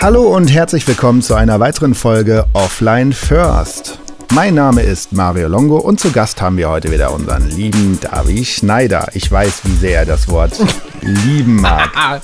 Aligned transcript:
Hallo 0.00 0.34
und 0.34 0.46
herzlich 0.46 0.86
willkommen 0.86 1.22
zu 1.22 1.34
einer 1.34 1.58
weiteren 1.58 1.92
Folge 1.92 2.46
Offline 2.52 3.12
First. 3.12 3.98
Mein 4.32 4.54
Name 4.54 4.82
ist 4.82 5.12
Mario 5.12 5.48
Longo 5.48 5.78
und 5.78 5.98
zu 5.98 6.12
Gast 6.12 6.40
haben 6.40 6.56
wir 6.56 6.70
heute 6.70 6.92
wieder 6.92 7.12
unseren 7.12 7.48
lieben 7.50 7.98
Davi 8.00 8.44
Schneider. 8.44 9.08
Ich 9.14 9.30
weiß, 9.30 9.62
wie 9.64 9.74
sehr 9.74 9.98
er 9.98 10.06
das 10.06 10.28
Wort 10.28 10.52
lieben 11.00 11.60
mag. 11.60 12.22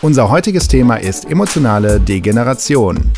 Unser 0.00 0.30
heutiges 0.30 0.68
Thema 0.68 0.96
ist 0.96 1.28
emotionale 1.28 1.98
Degeneration. 1.98 3.10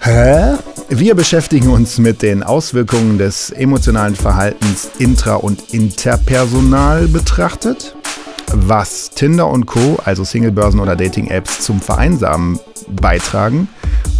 Hä? 0.00 0.56
Wir 0.90 1.14
beschäftigen 1.14 1.70
uns 1.70 1.96
mit 1.98 2.20
den 2.20 2.42
Auswirkungen 2.42 3.16
des 3.16 3.50
emotionalen 3.50 4.14
Verhaltens 4.14 4.90
intra- 4.98 5.36
und 5.36 5.72
interpersonal 5.72 7.08
betrachtet, 7.08 7.96
was 8.52 9.10
Tinder 9.10 9.48
und 9.48 9.66
Co., 9.66 9.98
also 10.04 10.24
Singlebörsen 10.24 10.80
oder 10.80 10.96
Dating-Apps, 10.96 11.60
zum 11.60 11.80
Vereinsamen 11.80 12.60
beitragen 12.88 13.68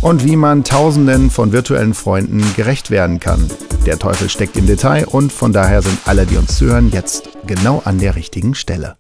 und 0.03 0.25
wie 0.25 0.37
man 0.37 0.65
Tausenden 0.65 1.31
von 1.31 1.53
virtuellen 1.53 1.95
Freunden 1.95 2.45
gerecht 2.57 2.91
werden 2.91 3.21
kann. 3.21 3.51
Der 3.87 3.99
Teufel 3.99 4.29
steckt 4.29 4.57
im 4.57 4.67
Detail 4.67 5.07
und 5.07 5.33
von 5.33 5.53
daher 5.53 5.83
sind 5.83 5.99
alle, 6.07 6.27
die 6.27 6.37
uns 6.37 6.57
zuhören, 6.57 6.91
jetzt 6.91 7.29
genau 7.47 7.83
an 7.85 7.99
der 7.99 8.17
richtigen 8.17 8.55
Stelle. 8.55 8.97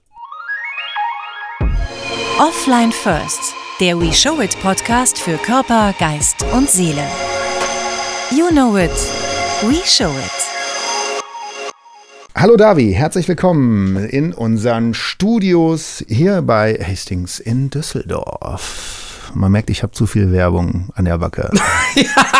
Offline 2.38 2.92
First, 2.92 3.54
der 3.80 3.98
We 3.98 4.12
Show 4.12 4.40
It 4.40 4.60
Podcast 4.60 5.18
für 5.18 5.38
Körper, 5.38 5.94
Geist 5.98 6.44
und 6.52 6.68
Seele. 6.68 7.04
You 8.30 8.48
know 8.48 8.76
it, 8.76 8.90
we 9.62 9.76
show 9.86 10.10
it. 10.10 10.55
Hallo 12.38 12.58
Davi, 12.58 12.92
herzlich 12.92 13.26
willkommen 13.28 13.96
in 13.96 14.34
unseren 14.34 14.92
Studios 14.92 16.04
hier 16.06 16.42
bei 16.42 16.74
Hastings 16.74 17.40
in 17.40 17.70
Düsseldorf. 17.70 19.32
Man 19.32 19.52
merkt, 19.52 19.70
ich 19.70 19.82
habe 19.82 19.94
zu 19.94 20.06
viel 20.06 20.30
Werbung 20.32 20.90
an 20.92 21.06
der 21.06 21.16
Backe. 21.16 21.50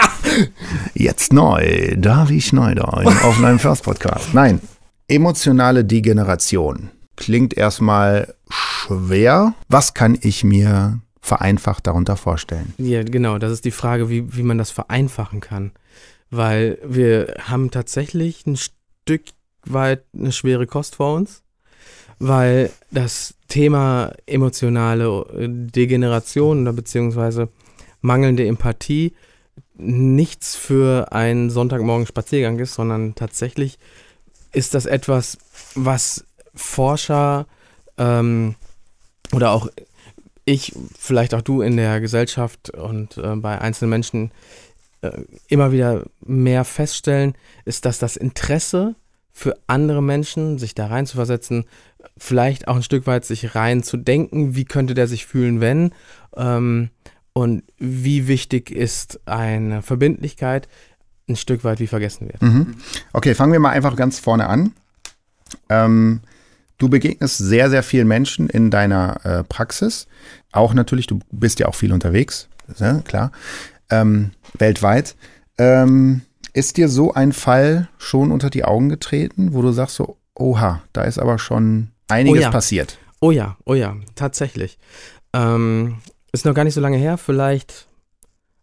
Jetzt 0.94 1.32
neu, 1.32 1.94
Davi 1.96 2.42
Schneider 2.42 2.92
im 3.00 3.16
Offline 3.24 3.58
First 3.58 3.84
Podcast. 3.84 4.34
Nein, 4.34 4.60
emotionale 5.08 5.82
Degeneration 5.82 6.90
klingt 7.16 7.56
erstmal 7.56 8.34
schwer. 8.50 9.54
Was 9.70 9.94
kann 9.94 10.18
ich 10.20 10.44
mir 10.44 11.00
vereinfacht 11.22 11.86
darunter 11.86 12.18
vorstellen? 12.18 12.74
Ja, 12.76 13.02
genau, 13.02 13.38
das 13.38 13.50
ist 13.50 13.64
die 13.64 13.70
Frage, 13.70 14.10
wie, 14.10 14.36
wie 14.36 14.42
man 14.42 14.58
das 14.58 14.70
vereinfachen 14.70 15.40
kann. 15.40 15.72
Weil 16.28 16.76
wir 16.84 17.36
haben 17.48 17.70
tatsächlich 17.70 18.46
ein 18.46 18.58
Stück 18.58 19.22
weit 19.72 20.04
eine 20.14 20.32
schwere 20.32 20.66
Kost 20.66 20.96
vor 20.96 21.14
uns, 21.14 21.42
weil 22.18 22.70
das 22.90 23.34
Thema 23.48 24.12
emotionale 24.26 25.24
Degeneration 25.48 26.62
oder 26.62 26.72
beziehungsweise 26.72 27.48
mangelnde 28.00 28.46
Empathie 28.46 29.14
nichts 29.74 30.56
für 30.56 31.12
einen 31.12 31.50
Sonntagmorgen 31.50 32.06
Spaziergang 32.06 32.58
ist, 32.58 32.74
sondern 32.74 33.14
tatsächlich 33.14 33.78
ist 34.52 34.74
das 34.74 34.86
etwas, 34.86 35.38
was 35.74 36.24
Forscher 36.54 37.46
ähm, 37.98 38.54
oder 39.32 39.50
auch 39.50 39.68
ich, 40.44 40.72
vielleicht 40.96 41.34
auch 41.34 41.42
du 41.42 41.60
in 41.60 41.76
der 41.76 42.00
Gesellschaft 42.00 42.70
und 42.70 43.18
äh, 43.18 43.34
bei 43.36 43.60
einzelnen 43.60 43.90
Menschen 43.90 44.30
äh, 45.02 45.10
immer 45.48 45.72
wieder 45.72 46.04
mehr 46.20 46.64
feststellen, 46.64 47.34
ist, 47.64 47.84
dass 47.84 47.98
das 47.98 48.16
Interesse 48.16 48.94
für 49.36 49.58
andere 49.66 50.02
Menschen, 50.02 50.56
sich 50.56 50.74
da 50.74 50.86
rein 50.86 51.04
zu 51.04 51.16
versetzen, 51.16 51.66
vielleicht 52.16 52.68
auch 52.68 52.76
ein 52.76 52.82
Stück 52.82 53.06
weit 53.06 53.26
sich 53.26 53.54
rein 53.54 53.82
zu 53.82 53.98
denken, 53.98 54.56
wie 54.56 54.64
könnte 54.64 54.94
der 54.94 55.06
sich 55.06 55.26
fühlen, 55.26 55.60
wenn 55.60 55.90
ähm, 56.34 56.88
und 57.34 57.62
wie 57.76 58.28
wichtig 58.28 58.70
ist 58.70 59.20
eine 59.26 59.82
Verbindlichkeit, 59.82 60.68
ein 61.28 61.36
Stück 61.36 61.64
weit 61.64 61.80
wie 61.80 61.86
vergessen 61.86 62.28
wird. 62.28 62.40
Mhm. 62.40 62.76
Okay, 63.12 63.34
fangen 63.34 63.52
wir 63.52 63.60
mal 63.60 63.72
einfach 63.72 63.94
ganz 63.94 64.18
vorne 64.18 64.48
an. 64.48 64.72
Ähm, 65.68 66.20
du 66.78 66.88
begegnest 66.88 67.36
sehr, 67.36 67.68
sehr 67.68 67.82
vielen 67.82 68.08
Menschen 68.08 68.48
in 68.48 68.70
deiner 68.70 69.20
äh, 69.26 69.44
Praxis. 69.44 70.06
Auch 70.50 70.72
natürlich, 70.72 71.08
du 71.08 71.20
bist 71.30 71.60
ja 71.60 71.68
auch 71.68 71.74
viel 71.74 71.92
unterwegs, 71.92 72.48
ja, 72.78 73.02
klar, 73.02 73.32
ähm, 73.90 74.30
weltweit. 74.58 75.14
Ähm, 75.58 76.22
ist 76.56 76.78
dir 76.78 76.88
so 76.88 77.12
ein 77.12 77.32
Fall 77.32 77.88
schon 77.98 78.32
unter 78.32 78.48
die 78.48 78.64
Augen 78.64 78.88
getreten, 78.88 79.52
wo 79.52 79.60
du 79.60 79.72
sagst 79.72 79.96
so, 79.96 80.16
oha, 80.34 80.82
da 80.94 81.02
ist 81.02 81.18
aber 81.18 81.38
schon 81.38 81.90
einiges 82.08 82.40
Oh 82.40 82.42
ja. 82.42 82.50
passiert? 82.50 82.98
Oh 83.20 83.30
ja, 83.30 83.56
oh 83.66 83.74
ja, 83.74 83.94
tatsächlich. 84.14 84.78
Ähm, 85.34 85.98
ist 86.32 86.46
noch 86.46 86.54
gar 86.54 86.64
nicht 86.64 86.72
so 86.72 86.80
lange 86.80 86.96
her, 86.96 87.18
vielleicht 87.18 87.86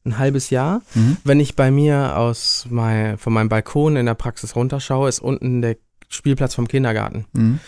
ein 0.05 0.17
halbes 0.17 0.49
Jahr. 0.49 0.81
Mhm. 0.95 1.17
Wenn 1.23 1.39
ich 1.39 1.55
bei 1.55 1.69
mir 1.69 2.17
aus 2.17 2.65
mein, 2.67 3.19
von 3.19 3.31
meinem 3.31 3.49
Balkon 3.49 3.95
in 3.95 4.07
der 4.07 4.15
Praxis 4.15 4.55
runterschaue, 4.55 5.07
ist 5.07 5.19
unten 5.19 5.61
der 5.61 5.77
Spielplatz 6.09 6.55
vom 6.55 6.67
Kindergarten. 6.67 7.25
Mhm. 7.33 7.59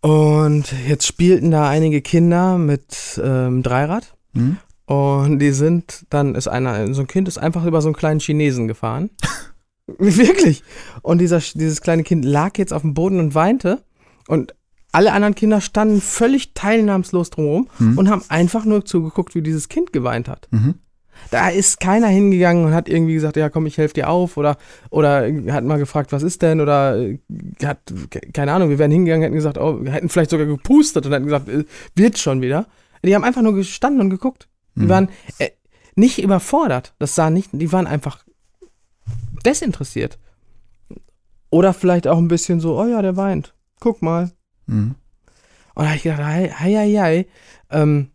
Und 0.00 0.72
jetzt 0.88 1.06
spielten 1.06 1.52
da 1.52 1.68
einige 1.68 2.02
Kinder 2.02 2.58
mit 2.58 3.20
ähm, 3.22 3.62
Dreirad. 3.62 4.12
Mhm. 4.32 4.56
Und 4.92 5.38
die 5.38 5.52
sind, 5.52 6.04
dann 6.10 6.34
ist 6.34 6.48
einer, 6.48 6.92
so 6.94 7.02
ein 7.02 7.06
Kind 7.06 7.28
ist 7.28 7.38
einfach 7.38 7.64
über 7.64 7.80
so 7.80 7.86
einen 7.88 7.94
kleinen 7.94 8.18
Chinesen 8.18 8.66
gefahren. 8.66 9.10
Wirklich. 9.86 10.64
Und 11.02 11.18
dieser, 11.20 11.38
dieses 11.38 11.80
kleine 11.80 12.02
Kind 12.02 12.24
lag 12.24 12.58
jetzt 12.58 12.72
auf 12.72 12.82
dem 12.82 12.94
Boden 12.94 13.20
und 13.20 13.34
weinte. 13.36 13.84
Und 14.26 14.54
alle 14.92 15.12
anderen 15.12 15.36
Kinder 15.36 15.60
standen 15.60 16.00
völlig 16.00 16.54
teilnahmslos 16.54 17.30
drumherum 17.30 17.68
Mhm. 17.78 17.98
und 17.98 18.10
haben 18.10 18.22
einfach 18.30 18.64
nur 18.64 18.84
zugeguckt, 18.84 19.36
wie 19.36 19.42
dieses 19.42 19.68
Kind 19.68 19.92
geweint 19.92 20.28
hat. 20.28 20.48
Mhm. 20.50 20.74
Da 21.30 21.50
ist 21.50 21.78
keiner 21.78 22.08
hingegangen 22.08 22.64
und 22.64 22.72
hat 22.74 22.88
irgendwie 22.88 23.14
gesagt, 23.14 23.36
ja 23.36 23.48
komm, 23.50 23.66
ich 23.66 23.78
helfe 23.78 23.94
dir 23.94 24.08
auf 24.08 24.36
oder, 24.36 24.56
oder 24.90 25.30
hat 25.52 25.62
mal 25.64 25.78
gefragt, 25.78 26.10
was 26.12 26.22
ist 26.24 26.42
denn 26.42 26.60
oder 26.60 26.96
äh, 26.98 27.18
hat, 27.64 27.78
ke- 28.10 28.22
keine 28.32 28.52
Ahnung, 28.52 28.70
wir 28.70 28.78
wären 28.80 28.90
hingegangen, 28.90 29.22
hätten 29.22 29.34
gesagt, 29.36 29.58
oh, 29.58 29.84
wir 29.84 29.92
hätten 29.92 30.08
vielleicht 30.08 30.30
sogar 30.30 30.46
gepustet 30.46 31.06
und 31.06 31.12
hätten 31.12 31.26
gesagt, 31.26 31.48
äh, 31.48 31.64
wird 31.94 32.18
schon 32.18 32.40
wieder. 32.42 32.66
Die 33.04 33.14
haben 33.14 33.22
einfach 33.24 33.42
nur 33.42 33.54
gestanden 33.54 34.00
und 34.00 34.10
geguckt. 34.10 34.48
Die 34.80 34.84
Mhm. 34.86 34.88
waren 34.88 35.08
äh, 35.38 35.50
nicht 35.94 36.18
überfordert. 36.22 36.94
Das 36.98 37.14
sah 37.14 37.30
nicht, 37.30 37.50
die 37.52 37.70
waren 37.72 37.86
einfach 37.86 38.24
desinteressiert. 39.44 40.18
Oder 41.50 41.72
vielleicht 41.74 42.06
auch 42.06 42.18
ein 42.18 42.28
bisschen 42.28 42.60
so, 42.60 42.78
oh 42.80 42.86
ja, 42.86 43.02
der 43.02 43.16
weint. 43.16 43.54
Guck 43.80 44.02
mal. 44.02 44.30
Mhm. 44.66 44.94
Und 45.74 45.82
da 45.84 45.88
habe 45.88 45.96
ich 45.96 46.02
gedacht, 46.02 46.22
hei, 46.22 46.48
hei, 46.48 46.96
hei. 46.98 47.26
Ähm, 47.70 48.10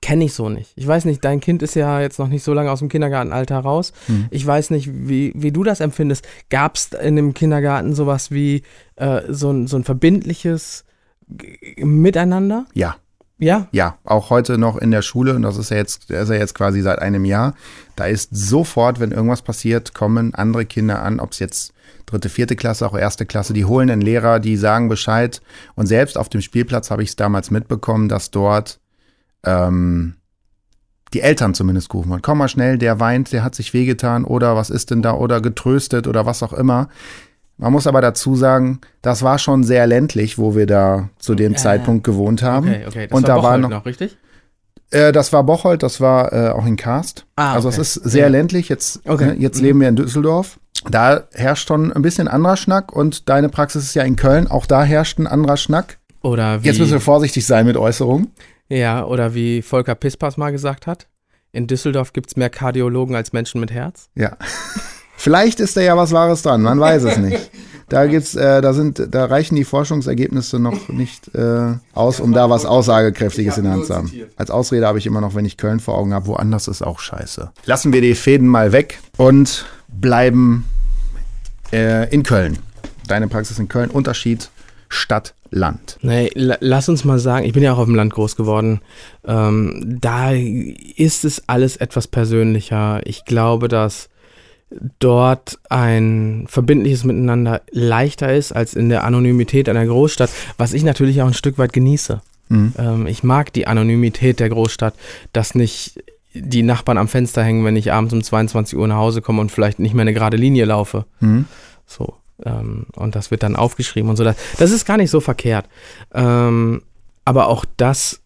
kenne 0.00 0.24
ich 0.24 0.32
so 0.34 0.48
nicht. 0.48 0.72
Ich 0.76 0.86
weiß 0.86 1.04
nicht, 1.04 1.22
dein 1.24 1.40
Kind 1.40 1.62
ist 1.62 1.74
ja 1.74 2.00
jetzt 2.00 2.18
noch 2.18 2.28
nicht 2.28 2.42
so 2.42 2.54
lange 2.54 2.70
aus 2.70 2.78
dem 2.78 2.88
Kindergartenalter 2.88 3.58
raus. 3.58 3.92
Mhm. 4.08 4.28
Ich 4.30 4.46
weiß 4.46 4.70
nicht, 4.70 4.88
wie, 5.08 5.32
wie 5.34 5.52
du 5.52 5.62
das 5.64 5.80
empfindest. 5.80 6.26
Gab 6.48 6.76
es 6.76 6.92
in 6.92 7.16
dem 7.16 7.34
Kindergarten 7.34 7.94
sowas 7.94 8.30
wie 8.30 8.62
äh, 8.96 9.22
so, 9.28 9.50
ein, 9.50 9.66
so 9.66 9.76
ein 9.76 9.84
verbindliches 9.84 10.84
Miteinander? 11.76 12.66
Ja. 12.74 12.96
Ja? 13.40 13.66
Ja, 13.72 13.96
auch 14.04 14.30
heute 14.30 14.58
noch 14.58 14.76
in 14.76 14.90
der 14.90 15.02
Schule, 15.02 15.34
und 15.34 15.42
das 15.42 15.56
ist 15.56 15.70
ja 15.70 15.78
jetzt, 15.78 16.10
ist 16.10 16.28
ja 16.28 16.34
jetzt 16.36 16.54
quasi 16.54 16.82
seit 16.82 17.00
einem 17.00 17.24
Jahr, 17.24 17.54
da 17.96 18.04
ist 18.04 18.28
sofort, 18.32 19.00
wenn 19.00 19.12
irgendwas 19.12 19.42
passiert, 19.42 19.94
kommen 19.94 20.34
andere 20.34 20.66
Kinder 20.66 21.02
an, 21.02 21.20
ob 21.20 21.32
es 21.32 21.38
jetzt 21.38 21.72
dritte, 22.06 22.28
vierte 22.28 22.56
Klasse, 22.56 22.86
auch 22.86 22.96
erste 22.96 23.26
Klasse, 23.26 23.52
die 23.52 23.64
holen 23.64 23.90
einen 23.90 24.02
Lehrer, 24.02 24.40
die 24.40 24.56
sagen 24.56 24.88
Bescheid. 24.88 25.40
Und 25.74 25.86
selbst 25.86 26.18
auf 26.18 26.28
dem 26.28 26.40
Spielplatz 26.40 26.90
habe 26.90 27.02
ich 27.02 27.10
es 27.10 27.16
damals 27.16 27.50
mitbekommen, 27.50 28.08
dass 28.08 28.30
dort 28.30 28.80
ähm, 29.44 30.14
die 31.12 31.20
Eltern 31.20 31.54
zumindest 31.54 31.88
gerufen 31.88 32.10
wurden. 32.10 32.22
Komm 32.22 32.38
mal 32.38 32.48
schnell, 32.48 32.78
der 32.78 33.00
weint, 33.00 33.32
der 33.32 33.42
hat 33.42 33.54
sich 33.54 33.72
wehgetan 33.74 34.24
oder 34.24 34.56
was 34.56 34.70
ist 34.70 34.90
denn 34.90 35.02
da 35.02 35.14
oder 35.14 35.40
getröstet 35.40 36.06
oder 36.06 36.26
was 36.26 36.42
auch 36.42 36.52
immer. 36.52 36.88
Man 37.60 37.72
muss 37.72 37.86
aber 37.86 38.00
dazu 38.00 38.34
sagen, 38.36 38.80
das 39.02 39.22
war 39.22 39.38
schon 39.38 39.64
sehr 39.64 39.86
ländlich, 39.86 40.38
wo 40.38 40.54
wir 40.56 40.66
da 40.66 41.10
zu 41.18 41.34
dem 41.34 41.52
Ja, 41.52 41.58
Zeitpunkt 41.58 42.04
gewohnt 42.04 42.42
haben. 42.42 42.68
Okay, 42.68 42.84
okay. 42.86 43.06
Das 43.08 43.16
Und 43.16 43.28
war 43.28 43.36
da 43.36 43.42
war 43.42 43.56
Bocholt 43.58 43.70
noch- 43.70 43.84
richtig? 43.86 44.16
Äh, 44.90 45.12
das 45.12 45.32
war 45.32 45.44
Bocholt, 45.44 45.82
das 45.82 46.00
war 46.00 46.32
äh, 46.32 46.48
auch 46.50 46.64
in 46.66 46.76
Karst. 46.76 47.26
Ah, 47.36 47.52
also 47.52 47.68
okay. 47.68 47.80
es 47.82 47.96
ist 47.96 48.04
sehr 48.10 48.22
Ja. 48.24 48.28
ländlich. 48.28 48.68
Jetzt, 48.68 49.00
Okay. 49.06 49.26
ne, 49.26 49.34
jetzt 49.34 49.58
Mhm. 49.58 49.64
leben 49.64 49.80
wir 49.80 49.88
in 49.88 49.96
Düsseldorf. 49.96 50.58
Da 50.90 51.24
herrscht 51.34 51.68
schon 51.68 51.92
ein 51.92 52.00
bisschen 52.02 52.26
anderer 52.28 52.56
Schnack 52.56 52.92
und 52.92 53.28
deine 53.28 53.50
Praxis 53.50 53.84
ist 53.84 53.94
ja 53.94 54.02
in 54.04 54.16
Köln. 54.16 54.46
Auch 54.50 54.64
da 54.66 54.82
herrscht 54.82 55.18
ein 55.18 55.26
anderer 55.26 55.58
Schnack. 55.58 55.98
Oder 56.22 56.62
wie, 56.62 56.66
Jetzt 56.66 56.78
müssen 56.78 56.92
wir 56.92 57.00
vorsichtig 57.00 57.44
sein 57.46 57.66
mit 57.66 57.76
Äußerungen. 57.76 58.30
ja, 58.68 59.04
oder 59.04 59.34
wie 59.34 59.60
Volker 59.62 59.94
Pispas 59.94 60.36
mal 60.38 60.50
gesagt 60.50 60.86
hat, 60.86 61.06
in 61.52 61.66
Düsseldorf 61.66 62.12
gibt 62.14 62.30
es 62.30 62.36
mehr 62.36 62.50
Kardiologen 62.50 63.14
als 63.14 63.32
Menschen 63.34 63.60
mit 63.60 63.70
Herz. 63.70 64.08
Ja. 64.14 64.36
Vielleicht 65.20 65.60
ist 65.60 65.76
da 65.76 65.82
ja 65.82 65.98
was 65.98 66.12
Wahres 66.12 66.40
dran, 66.40 66.62
man 66.62 66.80
weiß 66.80 67.02
es 67.02 67.18
nicht. 67.18 67.50
Da 67.90 68.06
gibt's, 68.06 68.36
äh, 68.36 68.60
da 68.60 68.72
sind, 68.72 69.08
da 69.10 69.24
reichen 69.24 69.56
die 69.56 69.64
Forschungsergebnisse 69.64 70.60
noch 70.60 70.90
nicht 70.90 71.34
äh, 71.34 71.72
aus, 71.92 72.20
um 72.20 72.32
da 72.32 72.48
was 72.48 72.64
Aussagekräftiges 72.64 73.58
in 73.58 73.64
der 73.64 73.72
Hand 73.72 73.86
zu 73.86 73.96
haben. 73.96 74.12
Als 74.36 74.52
Ausrede 74.52 74.86
habe 74.86 74.98
ich 74.98 75.06
immer 75.06 75.20
noch, 75.20 75.34
wenn 75.34 75.44
ich 75.44 75.56
Köln 75.56 75.80
vor 75.80 75.98
Augen 75.98 76.14
habe, 76.14 76.28
woanders 76.28 76.68
ist 76.68 76.82
auch 76.82 77.00
scheiße. 77.00 77.50
Lassen 77.64 77.92
wir 77.92 78.00
die 78.00 78.14
Fäden 78.14 78.46
mal 78.46 78.70
weg 78.70 79.00
und 79.16 79.66
bleiben 79.88 80.66
äh, 81.72 82.08
in 82.14 82.22
Köln. 82.22 82.60
Deine 83.08 83.26
Praxis 83.26 83.58
in 83.58 83.66
Köln. 83.66 83.90
Unterschied 83.90 84.50
Stadt, 84.88 85.34
Land? 85.50 85.98
Nee, 86.00 86.30
lass 86.34 86.88
uns 86.88 87.04
mal 87.04 87.18
sagen, 87.18 87.44
ich 87.44 87.54
bin 87.54 87.64
ja 87.64 87.72
auch 87.72 87.78
auf 87.78 87.86
dem 87.86 87.96
Land 87.96 88.12
groß 88.12 88.36
geworden. 88.36 88.82
Ähm, 89.26 89.98
da 90.00 90.30
ist 90.30 91.24
es 91.24 91.42
alles 91.48 91.76
etwas 91.76 92.06
persönlicher. 92.06 93.00
Ich 93.04 93.24
glaube, 93.24 93.66
dass 93.66 94.10
dort 94.98 95.58
ein 95.68 96.44
verbindliches 96.48 97.04
Miteinander 97.04 97.62
leichter 97.70 98.32
ist 98.34 98.52
als 98.52 98.74
in 98.74 98.88
der 98.88 99.04
Anonymität 99.04 99.68
einer 99.68 99.86
Großstadt, 99.86 100.30
was 100.58 100.72
ich 100.72 100.84
natürlich 100.84 101.20
auch 101.22 101.26
ein 101.26 101.34
Stück 101.34 101.58
weit 101.58 101.72
genieße. 101.72 102.20
Mhm. 102.48 102.74
Ähm, 102.78 103.06
ich 103.06 103.22
mag 103.22 103.52
die 103.52 103.66
Anonymität 103.66 104.40
der 104.40 104.48
Großstadt, 104.48 104.94
dass 105.32 105.54
nicht 105.54 106.02
die 106.32 106.62
Nachbarn 106.62 106.98
am 106.98 107.08
Fenster 107.08 107.42
hängen, 107.42 107.64
wenn 107.64 107.76
ich 107.76 107.92
abends 107.92 108.14
um 108.14 108.22
22 108.22 108.78
Uhr 108.78 108.86
nach 108.86 108.96
Hause 108.96 109.22
komme 109.22 109.40
und 109.40 109.50
vielleicht 109.50 109.80
nicht 109.80 109.94
mehr 109.94 110.02
eine 110.02 110.14
gerade 110.14 110.36
Linie 110.36 110.64
laufe. 110.64 111.04
Mhm. 111.20 111.46
So. 111.86 112.14
Ähm, 112.44 112.86
und 112.94 113.16
das 113.16 113.30
wird 113.30 113.42
dann 113.42 113.56
aufgeschrieben 113.56 114.10
und 114.10 114.16
so. 114.16 114.24
Das, 114.24 114.36
das 114.58 114.70
ist 114.70 114.86
gar 114.86 114.96
nicht 114.96 115.10
so 115.10 115.20
verkehrt. 115.20 115.66
Ähm, 116.14 116.82
aber 117.24 117.48
auch 117.48 117.64
das 117.76 118.20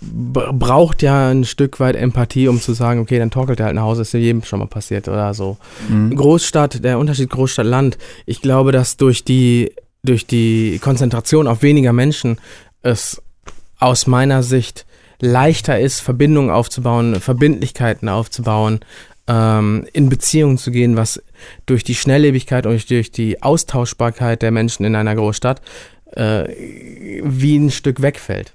braucht 0.00 1.02
ja 1.02 1.30
ein 1.30 1.44
Stück 1.44 1.80
weit 1.80 1.96
Empathie, 1.96 2.48
um 2.48 2.60
zu 2.60 2.72
sagen, 2.72 3.00
okay, 3.00 3.18
dann 3.18 3.30
torkelt 3.30 3.60
er 3.60 3.66
halt 3.66 3.74
nach 3.74 3.82
Hause, 3.82 4.02
ist 4.02 4.14
ja 4.14 4.20
jedem 4.20 4.44
schon 4.44 4.60
mal 4.60 4.66
passiert 4.66 5.08
oder 5.08 5.34
so. 5.34 5.56
Mhm. 5.88 6.14
Großstadt, 6.14 6.84
der 6.84 6.98
Unterschied 6.98 7.30
Großstadt-Land, 7.30 7.98
ich 8.24 8.40
glaube, 8.40 8.72
dass 8.72 8.96
durch 8.96 9.24
die, 9.24 9.72
durch 10.04 10.26
die 10.26 10.78
Konzentration 10.80 11.48
auf 11.48 11.62
weniger 11.62 11.92
Menschen 11.92 12.38
es 12.82 13.20
aus 13.78 14.06
meiner 14.06 14.42
Sicht 14.42 14.86
leichter 15.20 15.80
ist, 15.80 16.00
Verbindungen 16.00 16.50
aufzubauen, 16.50 17.20
Verbindlichkeiten 17.20 18.08
aufzubauen, 18.08 18.80
ähm, 19.26 19.86
in 19.92 20.08
Beziehungen 20.08 20.58
zu 20.58 20.70
gehen, 20.70 20.96
was 20.96 21.22
durch 21.66 21.82
die 21.82 21.94
Schnelllebigkeit 21.94 22.66
und 22.66 22.90
durch 22.90 23.10
die 23.10 23.42
Austauschbarkeit 23.42 24.42
der 24.42 24.52
Menschen 24.52 24.84
in 24.84 24.94
einer 24.94 25.14
Großstadt 25.14 25.60
äh, 26.12 26.48
wie 27.24 27.56
ein 27.56 27.70
Stück 27.70 28.00
wegfällt. 28.00 28.54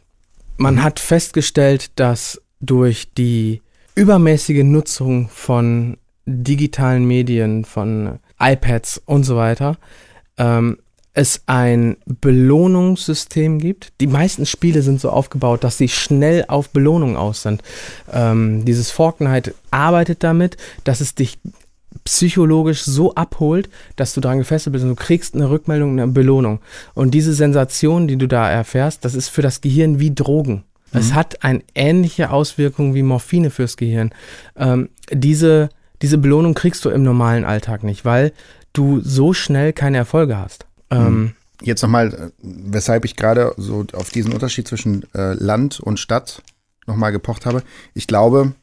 Man 0.58 0.84
hat 0.84 1.00
festgestellt, 1.00 1.92
dass 1.96 2.42
durch 2.60 3.14
die 3.14 3.62
übermäßige 3.96 4.64
Nutzung 4.64 5.30
von 5.30 5.98
digitalen 6.26 7.06
Medien, 7.06 7.66
von 7.66 8.20
iPads 8.40 9.02
und 9.06 9.24
so 9.24 9.36
weiter, 9.36 9.78
ähm, 10.38 10.78
es 11.14 11.44
ein 11.46 11.98
Belohnungssystem 12.06 13.60
gibt. 13.60 13.94
Die 14.02 14.08
meisten 14.08 14.48
Spiele 14.48 14.82
sind 14.82 15.00
so 15.00 15.12
aufgebaut, 15.12 15.64
dass 15.64 15.78
sie 15.78 15.90
schnell 15.90 16.46
auf 16.48 16.70
Belohnung 16.70 17.18
aus 17.18 17.44
sind. 17.44 17.62
Ähm, 18.12 18.66
dieses 18.66 18.90
Fortnite 18.90 19.54
arbeitet 19.70 20.24
damit, 20.24 20.58
dass 20.84 21.02
es 21.02 21.14
dich 21.14 21.38
psychologisch 22.04 22.84
so 22.84 23.16
abholt, 23.16 23.70
dass 23.96 24.14
du 24.14 24.22
daran 24.22 24.40
gefesselt 24.40 24.74
bist 24.74 24.84
und 24.84 24.92
du 24.92 24.96
kriegst 24.96 25.36
eine 25.36 25.50
Rückmeldung, 25.50 25.92
eine 25.94 26.08
Belohnung. 26.08 26.60
Und 26.94 27.12
diese 27.12 27.34
Sensation, 27.34 28.08
die 28.08 28.18
du 28.18 28.28
da 28.28 28.50
erfährst, 28.50 29.06
das 29.06 29.16
ist 29.16 29.30
für 29.30 29.42
das 29.42 29.62
Gehirn 29.62 30.00
wie 30.00 30.14
Drogen. 30.14 30.64
Mhm. 30.92 31.00
Es 31.00 31.14
hat 31.14 31.44
eine 31.44 31.62
ähnliche 31.76 32.30
Auswirkung 32.30 32.94
wie 32.94 33.04
Morphine 33.04 33.50
fürs 33.50 33.78
Gehirn. 33.78 34.12
Ähm, 34.56 34.90
diese, 35.12 35.70
diese 36.02 36.18
Belohnung 36.18 36.54
kriegst 36.54 36.84
du 36.86 36.90
im 36.90 37.04
normalen 37.04 37.46
Alltag 37.46 37.84
nicht, 37.84 38.06
weil 38.06 38.34
du 38.74 39.00
so 39.02 39.34
schnell 39.34 39.74
keine 39.74 39.98
Erfolge 39.98 40.38
hast. 40.38 40.66
Ähm, 40.90 41.06
hm. 41.06 41.32
Jetzt 41.62 41.82
nochmal, 41.82 42.14
äh, 42.14 42.30
weshalb 42.42 43.06
ich 43.06 43.16
gerade 43.16 43.54
so 43.58 43.86
auf 43.94 44.10
diesen 44.10 44.34
Unterschied 44.34 44.68
zwischen 44.68 45.06
äh, 45.14 45.34
Land 45.34 45.80
und 45.80 46.00
Stadt 46.00 46.42
nochmal 46.88 47.12
gepocht 47.12 47.46
habe. 47.46 47.64
Ich 47.94 48.08
glaube, 48.08 48.54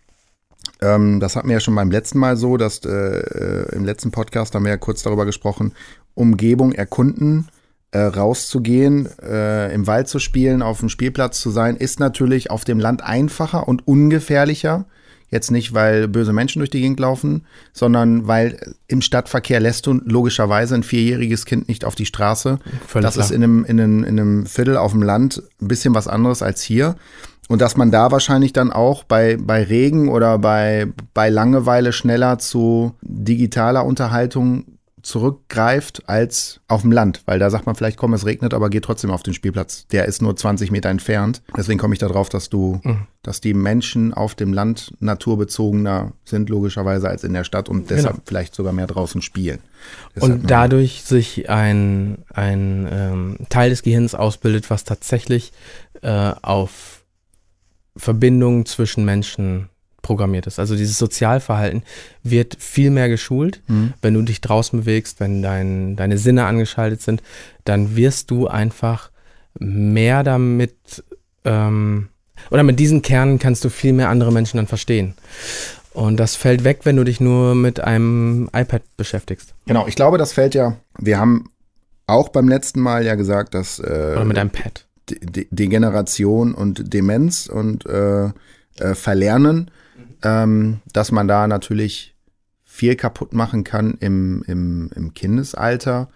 ähm, 0.81 1.21
das 1.21 1.37
hatten 1.37 1.49
wir 1.49 1.55
ja 1.55 1.61
schon 1.61 1.75
beim 1.75 1.91
letzten 1.91 2.19
Mal 2.19 2.37
so, 2.37 2.56
dass 2.56 2.85
äh, 2.85 2.91
äh, 2.91 3.75
im 3.75 3.85
letzten 3.85 4.11
Podcast 4.11 4.55
haben 4.55 4.65
wir 4.65 4.71
ja 4.71 4.77
kurz 4.77 5.03
darüber 5.03 5.27
gesprochen, 5.27 5.73
Umgebung 6.15 6.73
erkunden, 6.73 7.49
äh, 7.93 8.00
rauszugehen, 8.00 9.09
äh, 9.21 9.73
im 9.75 9.87
Wald 9.87 10.09
zu 10.09 10.19
spielen, 10.19 10.62
auf 10.62 10.81
dem 10.81 10.88
Spielplatz 10.88 11.41
zu 11.41 11.50
sein, 11.50 11.77
ist 11.77 12.00
natürlich 12.00 12.50
auf 12.50 12.65
dem 12.65 12.79
Land 12.79 13.03
einfacher 13.03 13.67
und 13.67 13.87
ungefährlicher 13.87 14.87
Jetzt 15.31 15.53
nicht, 15.53 15.73
weil 15.75 16.09
böse 16.09 16.32
Menschen 16.32 16.59
durch 16.59 16.71
die 16.71 16.81
Gegend 16.81 16.99
laufen, 16.99 17.47
sondern 17.73 18.27
weil 18.27 18.75
im 18.88 19.00
Stadtverkehr 19.00 19.61
lässt 19.61 19.87
du 19.87 19.94
logischerweise 20.05 20.75
ein 20.75 20.82
vierjähriges 20.82 21.44
Kind 21.44 21.69
nicht 21.69 21.85
auf 21.85 21.94
die 21.94 22.06
Straße. 22.06 22.59
Völlig 22.88 23.06
das 23.06 23.15
klar. 23.15 23.27
ist 23.27 23.31
in 23.31 23.44
einem, 23.44 23.65
in, 23.65 23.81
einem, 23.81 24.05
in 24.05 24.19
einem 24.19 24.47
Viertel 24.47 24.77
auf 24.77 24.91
dem 24.91 25.03
Land 25.03 25.41
ein 25.62 25.69
bisschen 25.69 25.94
was 25.94 26.09
anderes 26.09 26.43
als 26.43 26.62
hier. 26.62 26.97
Und 27.50 27.61
dass 27.61 27.76
man 27.76 27.91
da 27.91 28.12
wahrscheinlich 28.12 28.52
dann 28.52 28.70
auch 28.70 29.02
bei, 29.02 29.37
bei 29.37 29.64
Regen 29.64 30.08
oder 30.08 30.38
bei, 30.38 30.87
bei 31.14 31.31
Langeweile 31.31 31.93
schneller 31.93 32.38
zu 32.38 32.94
digitaler 33.02 33.85
Unterhaltung 33.85 34.67
zurückgreift 35.02 36.08
als 36.08 36.61
auf 36.69 36.82
dem 36.82 36.93
Land, 36.93 37.23
weil 37.26 37.41
da 37.41 37.50
sagt 37.50 37.67
man 37.67 37.75
vielleicht, 37.75 37.97
komm, 37.97 38.14
es 38.14 38.25
regnet, 38.25 38.55
aber 38.55 38.70
geh 38.70 38.79
trotzdem 38.79 39.11
auf 39.11 39.25
den 39.25 39.35
Spielplatz. 39.35 39.88
Der 39.88 40.05
ist 40.05 40.23
nur 40.23 40.37
20 40.37 40.70
Meter 40.70 40.91
entfernt. 40.91 41.43
Deswegen 41.56 41.81
komme 41.81 41.93
ich 41.93 41.99
darauf, 41.99 42.29
dass 42.29 42.50
du, 42.50 42.79
mhm. 42.85 43.08
dass 43.25 43.41
die 43.41 43.55
Menschen 43.55 44.14
auf 44.14 44.37
dem 44.37 44.53
Land 44.53 44.94
naturbezogener 45.00 46.12
sind, 46.25 46.50
logischerweise, 46.50 47.08
als 47.08 47.25
in 47.25 47.32
der 47.32 47.43
Stadt 47.43 47.69
und 47.69 47.91
deshalb 47.91 48.14
genau. 48.14 48.25
vielleicht 48.26 48.55
sogar 48.55 48.73
mehr 48.73 48.87
draußen 48.87 49.23
spielen. 49.23 49.58
Deshalb 50.14 50.35
und 50.35 50.50
dadurch 50.50 51.03
sich 51.03 51.50
ein, 51.50 52.19
ein 52.32 52.88
ähm, 52.88 53.37
Teil 53.49 53.70
des 53.70 53.82
Gehirns 53.82 54.14
ausbildet, 54.14 54.70
was 54.70 54.85
tatsächlich 54.85 55.53
äh, 56.03 56.32
auf 56.43 56.90
Verbindungen 57.97 58.67
zwischen 58.67 59.05
Menschen 59.05 59.69
programmiert 60.03 60.47
ist. 60.47 60.59
Also 60.59 60.77
dieses 60.77 60.99
Sozialverhalten 60.99 61.83
wird 62.23 62.57
viel 62.59 62.91
mehr 62.91 63.09
geschult. 63.09 63.63
Mhm. 63.67 63.93
Wenn 64.01 64.15
du 64.15 64.23
dich 64.23 64.41
draußen 64.41 64.81
bewegst, 64.81 65.21
wenn 65.21 65.43
dein, 65.43 65.97
deine 65.97 66.19
Sinne 66.19 66.47
angeschaltet 66.47 67.03
sind, 67.03 67.23
dann 67.65 67.97
wirst 67.97 68.31
du 68.31 68.47
einfach 68.47 69.11
mehr 69.59 70.23
damit 70.23 71.05
ähm, 71.45 72.09
oder 72.51 72.63
mit 72.63 72.81
diesen 72.81 73.03
Kernen 73.03 73.39
kannst 73.39 73.65
du 73.65 73.69
viel 73.69 73.93
mehr 73.93 74.09
andere 74.09 74.33
Menschen 74.33 74.57
dann 74.57 74.67
verstehen. 74.67 75.15
Und 75.93 76.19
das 76.19 76.37
fällt 76.37 76.65
weg, 76.65 76.81
wenn 76.85 76.97
du 76.97 77.05
dich 77.05 77.21
nur 77.21 77.55
mit 77.55 77.81
einem 77.81 78.49
iPad 78.55 78.83
beschäftigst. 78.97 79.55
Genau, 79.67 79.87
ich 79.87 79.97
glaube, 79.97 80.19
das 80.19 80.33
fällt 80.33 80.55
ja. 80.55 80.77
Wir 80.99 81.19
haben 81.19 81.51
auch 82.07 82.29
beim 82.29 82.49
letzten 82.49 82.81
Mal 82.81 83.05
ja 83.05 83.17
gesagt, 83.17 83.55
dass 83.55 83.79
äh, 83.79 84.13
oder 84.13 84.25
mit 84.25 84.39
einem 84.39 84.51
Pad. 84.51 84.87
De 85.11 85.47
Degeneration 85.51 86.55
und 86.55 86.93
Demenz 86.93 87.47
und 87.47 87.87
äh, 87.87 88.27
äh, 88.79 88.95
Verlernen 88.95 89.71
ähm, 90.23 90.81
dass 90.93 91.12
man 91.12 91.29
da 91.29 91.47
natürlich 91.47 92.15
viel 92.65 92.97
kaputt 92.97 93.33
machen 93.33 93.65
kann 93.65 93.97
im, 94.01 94.43
im, 94.47 94.91
im 94.95 95.15
Kindesalter, 95.15 96.09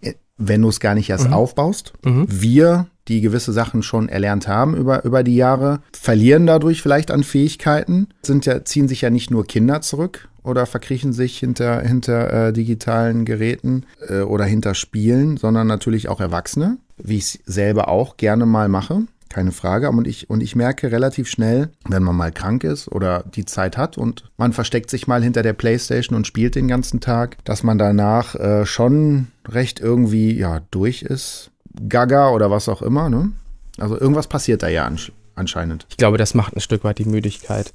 äh, 0.00 0.14
wenn 0.36 0.62
du 0.62 0.68
es 0.68 0.80
gar 0.80 0.94
nicht 0.94 1.10
erst 1.10 1.28
mhm. 1.28 1.34
aufbaust. 1.34 1.92
Mhm. 2.04 2.26
Wir, 2.28 2.86
die 3.08 3.20
gewisse 3.20 3.52
Sachen 3.52 3.82
schon 3.82 4.08
erlernt 4.08 4.48
haben 4.48 4.76
über, 4.76 5.04
über 5.04 5.22
die 5.22 5.36
Jahre, 5.36 5.80
verlieren 5.92 6.46
dadurch 6.46 6.82
vielleicht 6.82 7.10
an 7.10 7.22
Fähigkeiten, 7.22 8.08
sind 8.22 8.46
ja, 8.46 8.64
ziehen 8.64 8.88
sich 8.88 9.00
ja 9.00 9.10
nicht 9.10 9.30
nur 9.30 9.46
Kinder 9.46 9.80
zurück 9.80 10.28
oder 10.42 10.66
verkriechen 10.66 11.12
sich 11.12 11.38
hinter, 11.38 11.80
hinter 11.80 12.48
äh, 12.48 12.52
digitalen 12.52 13.24
Geräten 13.24 13.84
äh, 14.08 14.20
oder 14.20 14.44
hinter 14.44 14.74
Spielen, 14.74 15.36
sondern 15.36 15.66
natürlich 15.66 16.08
auch 16.08 16.20
Erwachsene, 16.20 16.78
wie 16.96 17.18
ich 17.18 17.24
es 17.24 17.40
selber 17.46 17.88
auch 17.88 18.16
gerne 18.16 18.46
mal 18.46 18.68
mache 18.68 19.04
keine 19.34 19.52
Frage. 19.52 19.90
Und 19.90 20.06
ich, 20.06 20.30
und 20.30 20.42
ich 20.42 20.54
merke 20.54 20.92
relativ 20.92 21.28
schnell, 21.28 21.70
wenn 21.88 22.04
man 22.04 22.14
mal 22.14 22.30
krank 22.30 22.62
ist 22.62 22.90
oder 22.90 23.24
die 23.34 23.44
Zeit 23.44 23.76
hat 23.76 23.98
und 23.98 24.30
man 24.36 24.52
versteckt 24.52 24.88
sich 24.90 25.08
mal 25.08 25.22
hinter 25.22 25.42
der 25.42 25.54
Playstation 25.54 26.16
und 26.16 26.26
spielt 26.26 26.54
den 26.54 26.68
ganzen 26.68 27.00
Tag, 27.00 27.44
dass 27.44 27.64
man 27.64 27.76
danach 27.76 28.36
äh, 28.36 28.64
schon 28.64 29.26
recht 29.48 29.80
irgendwie 29.80 30.38
ja 30.38 30.60
durch 30.70 31.02
ist. 31.02 31.50
Gaga 31.88 32.30
oder 32.30 32.52
was 32.52 32.68
auch 32.68 32.80
immer. 32.80 33.10
Ne? 33.10 33.32
Also 33.78 33.98
irgendwas 33.98 34.28
passiert 34.28 34.62
da 34.62 34.68
ja 34.68 34.88
anscheinend. 35.34 35.86
Ich 35.90 35.96
glaube, 35.96 36.16
das 36.16 36.34
macht 36.34 36.54
ein 36.54 36.60
Stück 36.60 36.84
weit 36.84 36.98
die 36.98 37.04
Müdigkeit. 37.04 37.72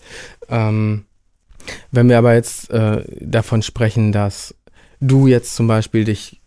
Ähm, 0.47 1.03
wenn 1.91 2.07
wir 2.07 2.17
aber 2.17 2.35
jetzt 2.35 2.71
äh, 2.71 3.03
davon 3.19 3.63
sprechen, 3.63 4.13
dass 4.13 4.55
du 5.01 5.27
jetzt 5.27 5.55
zum 5.55 5.67
Beispiel 5.67 6.05
dich 6.05 6.38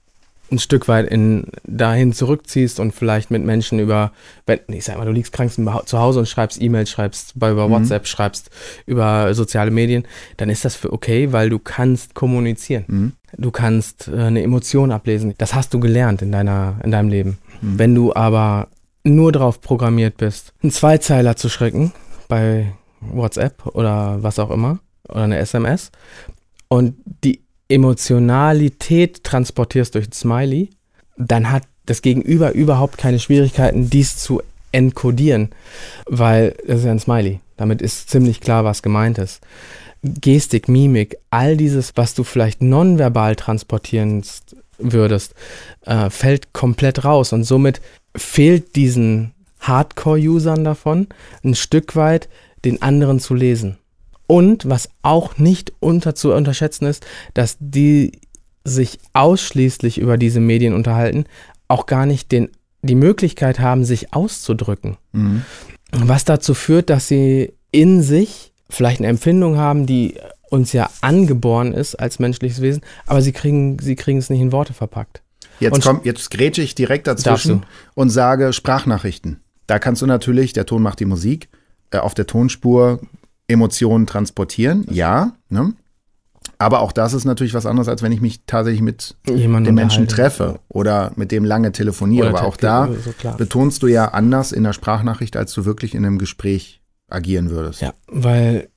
ein 0.53 0.59
Stück 0.59 0.87
weit 0.87 1.09
in, 1.09 1.47
dahin 1.65 2.13
zurückziehst 2.13 2.79
und 2.79 2.93
vielleicht 2.93 3.31
mit 3.31 3.43
Menschen 3.45 3.79
über, 3.79 4.13
wenn, 4.47 4.61
ich 4.69 4.85
sag 4.85 4.99
mal, 4.99 5.07
du 5.07 5.13
liegst 5.13 5.33
krank 5.33 5.51
zu 5.53 5.99
Hause 5.99 6.21
und 6.21 6.29
schreibst 6.29 6.61
E-Mails, 6.61 6.91
schreibst 6.91 7.33
bei 7.39 7.51
über 7.51 7.69
mhm. 7.69 7.73
WhatsApp, 7.73 8.07
schreibst 8.07 8.51
über 8.87 9.35
soziale 9.35 9.71
Medien, 9.71 10.07
dann 10.37 10.51
ist 10.51 10.65
das 10.65 10.77
für 10.77 10.93
okay, 10.93 11.33
weil 11.33 11.51
du 11.51 11.59
kannst 11.59 12.15
kommunizieren. 12.15 12.85
Mhm. 12.87 13.13
Du 13.37 13.51
kannst 13.51 14.09
äh, 14.09 14.17
eine 14.17 14.43
Emotion 14.43 14.93
ablesen. 14.93 15.35
Das 15.39 15.55
hast 15.55 15.75
du 15.75 15.81
gelernt 15.81 16.23
in 16.23 16.31
deiner, 16.31 16.77
in 16.85 16.91
deinem 16.91 17.09
Leben. 17.09 17.39
Mhm. 17.61 17.79
Wenn 17.79 17.95
du 17.95 18.15
aber 18.15 18.69
nur 19.05 19.33
darauf 19.33 19.61
programmiert 19.61 20.17
bist, 20.19 20.53
einen 20.63 20.71
Zweizeiler 20.71 21.37
zu 21.37 21.49
schrecken 21.49 21.93
bei 22.29 22.73
WhatsApp 23.01 23.67
oder 23.67 24.23
was 24.23 24.39
auch 24.39 24.51
immer, 24.51 24.79
oder 25.09 25.23
eine 25.23 25.39
SMS, 25.39 25.91
und 26.69 26.95
die 27.05 27.43
Emotionalität 27.73 29.25
transportierst 29.25 29.95
durch 29.95 30.09
ein 30.09 30.13
Smiley, 30.13 30.71
dann 31.17 31.51
hat 31.51 31.65
das 31.87 32.03
Gegenüber 32.03 32.53
überhaupt 32.53 32.99
keine 32.99 33.19
Schwierigkeiten, 33.19 33.91
dies 33.91 34.17
zu 34.17 34.43
enkodieren, 34.71 35.51
weil 36.07 36.55
das 36.67 36.81
ist 36.81 36.85
ja 36.87 36.93
ein 36.93 37.01
Smiley. 37.01 37.41
Damit 37.57 37.83
ist 37.83 38.11
ziemlich 38.11 38.41
klar, 38.41 38.65
was 38.65 38.83
gemeint 38.83 39.19
ist. 39.19 39.41
Gestik, 40.03 40.69
Mimik, 40.69 41.17
all 41.31 41.57
dieses, 41.57 41.93
was 41.97 42.15
du 42.15 42.25
vielleicht 42.25 42.61
nonverbal 42.61 43.37
transportierst, 43.37 44.57
würdest, 44.79 45.35
äh, 45.87 46.11
fällt 46.11 46.53
komplett 46.53 47.05
raus. 47.05 47.33
Und 47.33 47.45
somit 47.45 47.81
fehlt 48.17 48.75
diesen 48.75 49.33
Hardcore-Usern 49.61 50.65
davon 50.65 51.07
ein 51.45 51.55
Stück 51.55 51.95
weit, 51.95 52.29
den 52.65 52.83
anderen 52.83 53.21
zu 53.21 53.35
lesen. 53.35 53.79
Und 54.33 54.67
was 54.67 54.89
auch 55.03 55.37
nicht 55.37 55.75
unter 55.79 56.15
zu 56.15 56.33
unterschätzen 56.33 56.87
ist, 56.87 57.05
dass 57.35 57.59
die 57.61 58.13
sich 58.65 58.99
ausschließlich 59.13 59.99
über 59.99 60.17
diese 60.17 60.41
Medien 60.41 60.73
unterhalten, 60.73 61.27
auch 61.69 61.85
gar 61.85 62.07
nicht 62.07 62.33
den, 62.33 62.49
die 62.81 62.95
Möglichkeit 62.95 63.61
haben, 63.61 63.85
sich 63.85 64.15
auszudrücken. 64.15 64.97
Mhm. 65.13 65.43
Was 65.93 66.25
dazu 66.25 66.55
führt, 66.55 66.89
dass 66.89 67.09
sie 67.09 67.53
in 67.73 68.01
sich 68.01 68.55
vielleicht 68.71 69.01
eine 69.01 69.09
Empfindung 69.09 69.59
haben, 69.59 69.85
die 69.85 70.15
uns 70.49 70.73
ja 70.73 70.89
angeboren 71.03 71.75
ist 71.75 71.97
als 71.97 72.19
menschliches 72.19 72.63
Wesen, 72.63 72.81
aber 73.05 73.21
sie 73.21 73.33
kriegen, 73.33 73.81
sie 73.81 73.97
kriegen 73.97 74.17
es 74.17 74.31
nicht 74.31 74.41
in 74.41 74.51
Worte 74.51 74.73
verpackt. 74.73 75.21
Jetzt, 75.61 75.83
komm, 75.83 76.01
jetzt 76.05 76.31
grätsche 76.31 76.63
ich 76.63 76.75
direkt 76.75 77.07
dazwischen 77.07 77.65
und 77.93 78.09
sage 78.09 78.55
Sprachnachrichten. 78.55 79.43
Da 79.67 79.79
kannst 79.79 80.01
du 80.01 80.07
natürlich, 80.07 80.55
der 80.55 80.65
Ton 80.65 80.81
macht 80.81 81.01
die 81.01 81.05
Musik, 81.05 81.51
äh, 81.91 81.99
auf 81.99 82.15
der 82.15 82.27
Tonspur 82.27 82.99
Emotionen 83.49 84.07
transportieren, 84.07 84.87
ja. 84.91 85.33
Ne? 85.49 85.75
Aber 86.59 86.81
auch 86.81 86.93
das 86.93 87.13
ist 87.13 87.25
natürlich 87.25 87.55
was 87.55 87.67
anderes, 87.67 87.89
als 87.89 88.03
wenn 88.03 88.13
ich 88.13 88.21
mich 88.21 88.43
tatsächlich 88.47 88.83
mit 88.83 89.17
Jemand 89.27 89.67
dem 89.67 89.75
Menschen 89.75 90.07
treffe 90.07 90.61
oder 90.69 91.13
mit 91.17 91.33
dem 91.33 91.45
lange 91.45 91.73
telefoniere. 91.73 92.29
Oder 92.29 92.39
Aber 92.39 92.49
auch 92.49 92.57
da 92.57 92.89
so 92.89 93.31
betonst 93.37 93.83
du 93.83 93.89
ja 93.89 94.09
anders 94.09 94.53
in 94.53 94.63
der 94.63 94.73
Sprachnachricht, 94.73 95.37
als 95.37 95.53
du 95.55 95.65
wirklich 95.65 95.95
in 95.95 96.05
einem 96.05 96.19
Gespräch 96.19 96.81
agieren 97.09 97.51
würdest. 97.51 97.81
Ja, 97.81 97.95
weil 98.07 98.69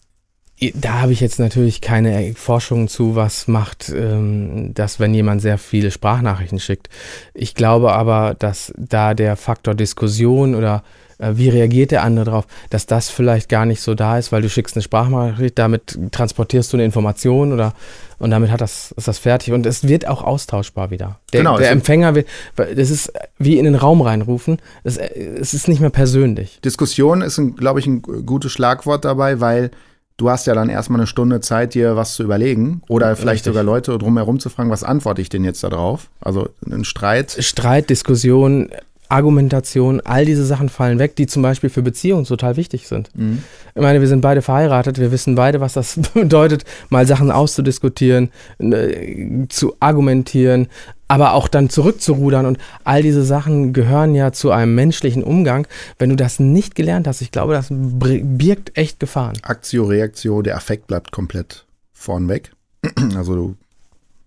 da 0.73 1.01
habe 1.01 1.11
ich 1.11 1.19
jetzt 1.19 1.37
natürlich 1.37 1.81
keine 1.81 2.33
Forschung 2.33 2.87
zu, 2.87 3.15
was 3.15 3.47
macht 3.47 3.89
ähm, 3.89 4.73
das, 4.73 4.99
wenn 4.99 5.13
jemand 5.13 5.41
sehr 5.41 5.57
viele 5.57 5.91
Sprachnachrichten 5.91 6.59
schickt. 6.59 6.89
Ich 7.33 7.55
glaube 7.55 7.93
aber, 7.93 8.35
dass 8.39 8.73
da 8.77 9.13
der 9.13 9.35
Faktor 9.35 9.75
Diskussion 9.75 10.55
oder 10.55 10.83
wie 11.19 11.49
reagiert 11.49 11.91
der 11.91 12.03
andere 12.03 12.25
darauf, 12.25 12.47
dass 12.69 12.85
das 12.85 13.09
vielleicht 13.09 13.49
gar 13.49 13.65
nicht 13.65 13.81
so 13.81 13.95
da 13.95 14.17
ist, 14.17 14.31
weil 14.31 14.41
du 14.41 14.49
schickst 14.49 14.75
eine 14.75 14.83
Sprachnachricht, 14.83 15.57
damit 15.57 15.97
transportierst 16.11 16.73
du 16.73 16.77
eine 16.77 16.85
Information 16.85 17.53
oder 17.53 17.73
und 18.17 18.31
damit 18.31 18.49
hat 18.49 18.61
das, 18.61 18.93
ist 18.95 19.07
das 19.07 19.17
fertig. 19.17 19.53
Und 19.53 19.65
es 19.65 19.87
wird 19.87 20.07
auch 20.07 20.23
austauschbar 20.23 20.89
wieder. 20.89 21.19
Der, 21.33 21.41
genau, 21.41 21.57
der 21.57 21.71
Empfänger 21.71 22.15
wird, 22.15 22.27
das 22.55 22.89
ist 22.89 23.11
wie 23.37 23.57
in 23.57 23.65
den 23.65 23.75
Raum 23.75 24.01
reinrufen, 24.01 24.59
es, 24.83 24.97
es 24.97 25.53
ist 25.53 25.67
nicht 25.67 25.81
mehr 25.81 25.89
persönlich. 25.89 26.59
Diskussion 26.63 27.21
ist, 27.21 27.41
glaube 27.57 27.79
ich, 27.79 27.87
ein 27.87 28.01
gutes 28.01 28.51
Schlagwort 28.51 29.05
dabei, 29.05 29.41
weil 29.41 29.71
du 30.17 30.29
hast 30.29 30.47
ja 30.47 30.53
dann 30.53 30.69
erstmal 30.69 31.01
eine 31.01 31.07
Stunde 31.07 31.41
Zeit, 31.41 31.73
dir 31.73 31.95
was 31.95 32.15
zu 32.15 32.23
überlegen 32.23 32.81
oder 32.87 33.15
vielleicht 33.15 33.45
Richtig. 33.45 33.51
sogar 33.51 33.63
Leute 33.63 33.97
drumherum 33.97 34.39
zu 34.39 34.49
fragen, 34.49 34.69
was 34.69 34.83
antworte 34.83 35.21
ich 35.21 35.29
denn 35.29 35.43
jetzt 35.43 35.63
darauf? 35.63 36.09
Also 36.21 36.49
ein 36.69 36.85
Streit. 36.85 37.35
Streit, 37.39 37.89
Diskussion, 37.89 38.69
Argumentation, 39.09 40.01
all 40.01 40.25
diese 40.25 40.45
Sachen 40.45 40.69
fallen 40.69 40.99
weg, 40.99 41.15
die 41.15 41.27
zum 41.27 41.41
Beispiel 41.41 41.69
für 41.69 41.81
Beziehungen 41.81 42.25
total 42.25 42.57
wichtig 42.57 42.87
sind. 42.87 43.09
Mhm. 43.15 43.43
Ich 43.73 43.81
meine, 43.81 44.01
wir 44.01 44.07
sind 44.07 44.21
beide 44.21 44.41
verheiratet, 44.41 44.99
wir 44.99 45.11
wissen 45.11 45.35
beide, 45.35 45.61
was 45.61 45.73
das 45.73 45.99
bedeutet, 46.13 46.63
mal 46.89 47.05
Sachen 47.05 47.31
auszudiskutieren, 47.31 48.29
äh, 48.59 49.47
zu 49.49 49.75
argumentieren, 49.79 50.67
aber 51.07 51.33
auch 51.33 51.47
dann 51.47 51.69
zurückzurudern 51.69 52.45
und 52.45 52.57
all 52.83 53.03
diese 53.03 53.23
Sachen 53.23 53.73
gehören 53.73 54.15
ja 54.15 54.31
zu 54.31 54.51
einem 54.51 54.73
menschlichen 54.75 55.23
Umgang. 55.23 55.67
Wenn 55.99 56.09
du 56.09 56.15
das 56.15 56.39
nicht 56.39 56.75
gelernt 56.75 57.07
hast, 57.07 57.21
ich 57.21 57.31
glaube, 57.31 57.53
das 57.53 57.67
birgt 57.69 58.77
echt 58.77 58.99
Gefahren. 58.99 59.37
Aktio, 59.43 59.85
Reaktio, 59.85 60.41
der 60.41 60.55
Affekt 60.55 60.87
bleibt 60.87 61.11
komplett 61.11 61.65
vorn 61.93 62.27
weg. 62.27 62.51
Also 63.15 63.35
du 63.35 63.55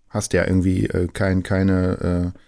hast 0.08 0.32
ja 0.32 0.44
irgendwie 0.44 0.86
äh, 0.86 1.08
kein, 1.12 1.42
keine 1.42 2.32
äh, 2.34 2.38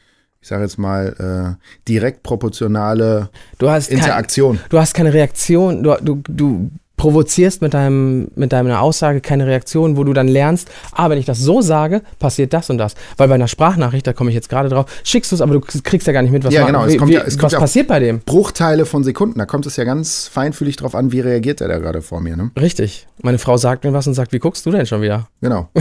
ich 0.43 0.49
sage 0.49 0.63
jetzt 0.63 0.79
mal, 0.79 1.57
äh, 1.59 1.65
direkt 1.87 2.23
proportionale 2.23 3.29
Interaktion. 3.59 4.57
Kein, 4.57 4.67
du 4.71 4.79
hast 4.79 4.95
keine 4.95 5.13
Reaktion, 5.13 5.83
du, 5.83 5.97
du, 6.01 6.23
du 6.27 6.71
provozierst 6.97 7.63
mit, 7.63 7.73
deinem, 7.73 8.29
mit 8.37 8.53
deiner 8.53 8.81
Aussage 8.81 9.21
keine 9.21 9.47
Reaktion, 9.47 9.97
wo 9.97 10.05
du 10.05 10.13
dann 10.13 10.29
lernst, 10.29 10.71
ah, 10.93 11.09
wenn 11.09 11.19
ich 11.19 11.25
das 11.25 11.39
so 11.39 11.63
sage, 11.63 12.03
passiert 12.19 12.53
das 12.53 12.69
und 12.69 12.79
das. 12.79 12.95
Weil 13.17 13.29
bei 13.29 13.35
einer 13.35 13.49
Sprachnachricht, 13.49 14.07
da 14.07 14.13
komme 14.13 14.31
ich 14.31 14.35
jetzt 14.35 14.51
gerade 14.51 14.69
drauf, 14.69 14.85
schickst 15.03 15.33
du 15.33 15.37
es, 15.37 15.41
aber 15.41 15.55
du 15.55 15.61
kriegst 15.61 16.07
ja 16.07 16.13
gar 16.13 16.23
nicht 16.23 16.33
mit, 16.33 16.45
was, 16.45 16.53
ja, 16.53 16.67
genau. 16.67 16.85
es 16.85 16.99
kommt 16.99 17.11
wie, 17.11 17.15
ja, 17.15 17.23
es 17.23 17.37
was 17.37 17.53
kommt 17.53 17.61
passiert 17.61 17.89
bei 17.89 18.01
dem. 18.01 18.21
Bruchteile 18.21 18.85
von 18.85 19.03
Sekunden, 19.03 19.39
da 19.39 19.47
kommt 19.47 19.65
es 19.65 19.77
ja 19.77 19.85
ganz 19.85 20.29
feinfühlig 20.29 20.77
drauf 20.77 20.95
an, 20.95 21.11
wie 21.11 21.21
reagiert 21.21 21.63
er 21.63 21.69
da 21.69 21.79
gerade 21.79 22.03
vor 22.03 22.21
mir. 22.21 22.37
Ne? 22.37 22.51
Richtig. 22.61 23.07
Meine 23.23 23.39
Frau 23.39 23.57
sagt 23.57 23.85
mir 23.85 23.95
was 23.95 24.07
und 24.07 24.13
sagt, 24.15 24.33
wie 24.33 24.39
guckst 24.39 24.67
du 24.67 24.71
denn 24.71 24.87
schon 24.87 25.01
wieder? 25.01 25.29
Genau. 25.41 25.69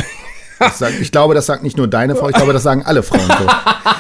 Sagt, 0.74 1.00
ich 1.00 1.12
glaube, 1.12 1.34
das 1.34 1.46
sagt 1.46 1.64
nicht 1.64 1.78
nur 1.78 1.88
deine 1.88 2.16
Frau, 2.16 2.30
ich 2.30 2.36
glaube, 2.36 2.54
das 2.54 2.64
sagen 2.64 2.84
alle 2.84 3.04
Frauen 3.04 3.22
so. 3.22 3.48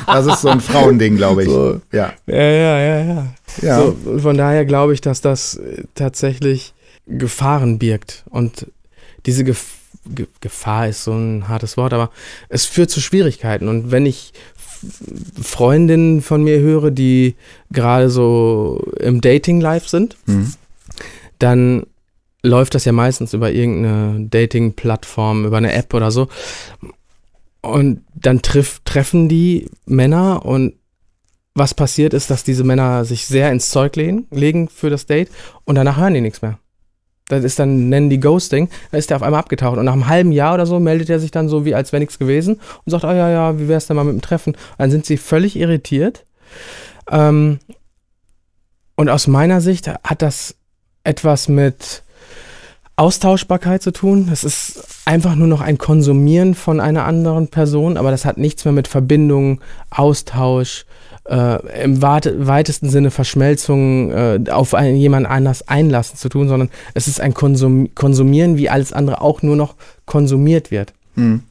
Das 0.08 0.25
ist 0.25 0.42
so 0.42 0.50
ein 0.50 0.60
Frauending, 0.60 1.18
glaube 1.18 1.44
ich. 1.44 1.50
So. 1.50 1.80
Ja. 1.92 2.13
ja, 2.25 2.36
ja, 2.36 2.80
ja, 2.80 3.00
ja. 3.04 3.28
ja. 3.62 3.78
So, 3.80 4.20
von 4.20 4.38
daher 4.38 4.66
glaube 4.66 4.94
ich, 4.94 5.01
dass 5.01 5.22
das 5.22 5.56
äh, 5.56 5.84
tatsächlich 5.96 6.74
Gefahren 7.06 7.80
birgt. 7.80 8.24
Und 8.30 8.68
diese 9.25 9.44
Gef 9.44 9.75
Ge 10.06 10.28
Gefahr 10.42 10.88
ist 10.88 11.04
so 11.04 11.12
ein 11.12 11.48
hartes 11.48 11.78
Wort, 11.78 11.94
aber 11.94 12.10
es 12.48 12.66
führt 12.66 12.89
zu 12.89 13.01
Schwierigkeiten. 13.01 13.68
Und 13.68 13.92
wenn 13.92 14.06
ich 14.06 14.34
Freundinnen 15.42 16.22
von 16.22 16.44
mir 16.44 16.60
höre, 16.60 16.89
die 16.89 17.36
gerade 17.72 18.10
so 18.10 18.82
im 19.00 19.22
Dating-Life 19.22 19.89
sind, 19.89 20.18
mhm. 20.25 20.54
dann 21.38 21.86
läuft 22.41 22.75
das 22.75 22.86
ja 22.86 22.91
meistens 22.91 23.34
über 23.34 23.51
irgendeine 23.51 24.27
Dating-Plattform, 24.27 25.46
über 25.46 25.58
eine 25.58 25.74
App 25.74 25.93
oder 25.93 26.12
so. 26.12 26.27
Und 27.62 28.03
dann 28.15 28.41
triff, 28.41 28.79
treffen 28.86 29.27
die 29.27 29.69
Männer 29.86 30.46
und 30.46 30.75
was 31.53 31.74
passiert 31.74 32.13
ist, 32.13 32.29
dass 32.29 32.43
diese 32.43 32.63
Männer 32.63 33.03
sich 33.03 33.25
sehr 33.25 33.51
ins 33.51 33.69
Zeug 33.69 33.96
legen, 33.98 34.27
legen 34.31 34.69
für 34.69 34.89
das 34.89 35.05
Date 35.05 35.29
und 35.65 35.75
danach 35.75 35.98
hören 35.98 36.13
die 36.13 36.22
nichts 36.22 36.41
mehr. 36.41 36.58
Das 37.27 37.43
ist 37.43 37.60
dann, 37.60 37.89
nennen 37.89 38.10
die 38.10 38.19
Ghosting, 38.19 38.69
da 38.91 38.98
ist 38.98 39.10
der 39.10 39.17
auf 39.17 39.24
einmal 39.24 39.41
abgetaucht. 39.41 39.77
Und 39.77 39.86
nach 39.86 39.93
einem 39.93 40.08
halben 40.08 40.31
Jahr 40.31 40.55
oder 40.55 40.65
so 40.65 40.79
meldet 40.79 41.10
er 41.10 41.19
sich 41.19 41.31
dann 41.31 41.48
so, 41.48 41.63
wie 41.63 41.75
als 41.75 41.91
wäre 41.91 42.00
nichts 42.00 42.17
gewesen 42.17 42.55
und 42.86 42.89
sagt, 42.91 43.03
oh, 43.03 43.12
ja, 43.12 43.29
ja, 43.29 43.60
wie 43.60 43.67
wär's 43.67 43.86
denn 43.86 43.98
mal 43.98 44.03
mit 44.03 44.13
dem 44.13 44.22
Treffen? 44.22 44.55
Und 44.55 44.79
dann 44.79 44.89
sind 44.89 45.05
sie 45.05 45.17
völlig 45.17 45.55
irritiert. 45.55 46.25
Ähm, 47.12 47.60
und 48.96 49.10
aus 49.10 49.27
meiner 49.27 49.62
Sicht 49.62 49.88
hat 49.88 50.22
das 50.22 50.55
etwas 51.03 51.48
mit 51.50 52.03
Austauschbarkeit 53.00 53.82
zu 53.82 53.91
tun. 53.91 54.29
Es 54.32 54.44
ist 54.44 54.84
einfach 55.06 55.36
nur 55.36 55.48
noch 55.48 55.62
ein 55.62 55.77
Konsumieren 55.77 56.53
von 56.53 56.82
einer 56.82 57.06
anderen 57.06 57.48
Person, 57.48 57.96
aber 57.96 58.12
das 58.12 58.25
hat 58.25 58.38
nichts 58.38 58.65
mehr 58.65 58.74
mit 58.74 58.89
Verbindung, 58.89 59.62
Austausch, 59.89 60.86
äh, 61.24 61.84
im 61.84 62.01
weitesten 62.01 62.89
Sinne 62.89 63.10
Verschmelzung 63.10 64.12
äh, 64.12 64.39
auf 64.50 64.74
einen, 64.74 64.98
jemand 64.98 65.27
anders 65.27 65.65
einlassen 65.70 66.18
zu 66.18 66.27
tun, 66.27 66.50
sondern 66.50 66.70
es 66.94 67.08
ist 67.08 67.22
ein 67.22 67.34
Konsum 67.34 67.96
Konsumieren, 67.96 68.58
wie 68.58 68.70
alles 68.70 68.91
andere 68.91 69.22
auch 69.22 69.41
nur 69.44 69.56
noch 69.56 69.75
konsumiert 70.06 70.70
wird. 70.70 70.94
Mhm. 71.15 71.44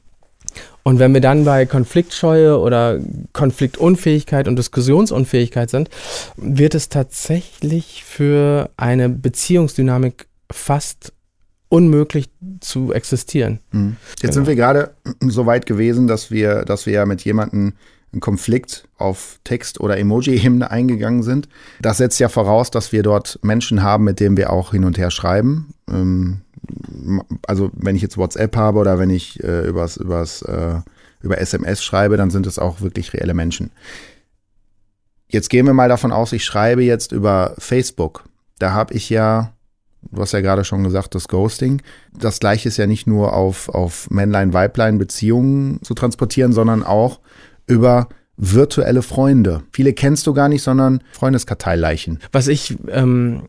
Und 0.83 0.99
wenn 0.99 1.15
wir 1.15 1.23
dann 1.23 1.47
bei 1.47 1.65
Konfliktscheue 1.65 2.59
oder 2.59 2.99
Konfliktunfähigkeit 3.33 4.49
und 4.49 4.57
Diskussionsunfähigkeit 4.57 5.71
sind, 5.71 5.89
wird 6.37 6.75
es 6.75 6.91
tatsächlich 6.91 8.05
für 8.05 8.69
eine 8.77 9.09
Beziehungsdynamik 9.09 10.27
fast 10.51 11.13
unmöglich 11.69 12.31
zu 12.61 12.93
existieren. 12.93 13.61
Mhm. 13.73 13.97
Jetzt 14.11 14.21
genau. 14.21 14.33
sind 14.33 14.47
wir 14.47 14.57
gerade 14.57 14.95
so 15.21 15.47
weit 15.47 15.67
gewesen, 15.67 16.07
dass 16.07 16.31
wir, 16.31 16.65
dass 16.65 16.87
wir 16.87 16.95
ja 16.95 17.07
mit 17.07 17.23
jemandem 17.23 17.75
einen 18.13 18.21
Konflikt 18.21 18.89
auf 18.97 19.39
Text- 19.45 19.81
oder 19.81 19.99
Emoji-Ebene 19.99 20.71
eingegangen 20.71 21.23
sind. 21.23 21.49
Das 21.81 21.99
setzt 21.99 22.19
ja 22.21 22.29
voraus, 22.31 22.71
dass 22.71 22.91
wir 22.91 23.03
dort 23.03 23.39
Menschen 23.43 23.83
haben, 23.83 24.05
mit 24.05 24.19
denen 24.19 24.37
wir 24.37 24.51
auch 24.51 24.71
hin 24.71 24.85
und 24.85 24.97
her 24.97 25.11
schreiben. 25.11 25.75
Ähm, 25.91 26.41
also 27.47 27.71
wenn 27.75 27.97
ich 27.97 28.03
jetzt 28.03 28.17
WhatsApp 28.17 28.57
habe 28.57 28.79
oder 28.79 28.99
wenn 28.99 29.11
ich 29.11 29.43
äh, 29.43 29.67
übers, 29.67 29.99
übers, 29.99 30.43
äh, 30.43 30.81
über 31.21 31.39
SMS 31.39 31.83
schreibe, 31.83 32.17
dann 32.17 32.31
sind 32.31 32.47
es 32.47 32.59
auch 32.59 32.81
wirklich 32.81 33.13
reelle 33.13 33.35
Menschen. 33.35 33.71
Jetzt 35.29 35.51
gehen 35.51 35.67
wir 35.67 35.75
mal 35.75 35.91
davon 35.91 36.13
aus, 36.13 36.33
ich 36.33 36.45
schreibe 36.45 36.83
jetzt 36.83 37.13
über 37.13 37.55
Facebook. 37.59 38.25
Da 38.59 38.73
habe 38.73 38.95
ich 38.95 39.11
ja 39.11 39.53
Du 40.03 40.21
hast 40.21 40.33
ja 40.33 40.41
gerade 40.41 40.65
schon 40.65 40.85
gesagt, 40.85 41.15
das 41.15 41.29
Ghosting. 41.29 41.83
Das 42.13 42.41
gleiche 42.41 42.69
ist 42.69 42.77
ja 42.77 42.87
nicht 42.87 43.07
nur 43.07 43.35
auf, 43.35 43.69
auf 43.69 44.09
Männlein-Weiblein-Beziehungen 44.11 45.83
zu 45.83 45.95
transportieren, 45.95 46.53
sondern 46.53 46.83
auch 46.83 47.21
über 47.67 48.09
virtuelle 48.37 49.03
Freunde. 49.03 49.63
Viele 49.73 49.93
kennst 49.93 50.27
du 50.27 50.33
gar 50.33 50.49
nicht, 50.49 50.63
sondern 50.63 51.03
Freundeskarteileichen. 51.13 52.21
Was 52.33 52.49
ich 52.49 52.77
ähm, 52.89 53.49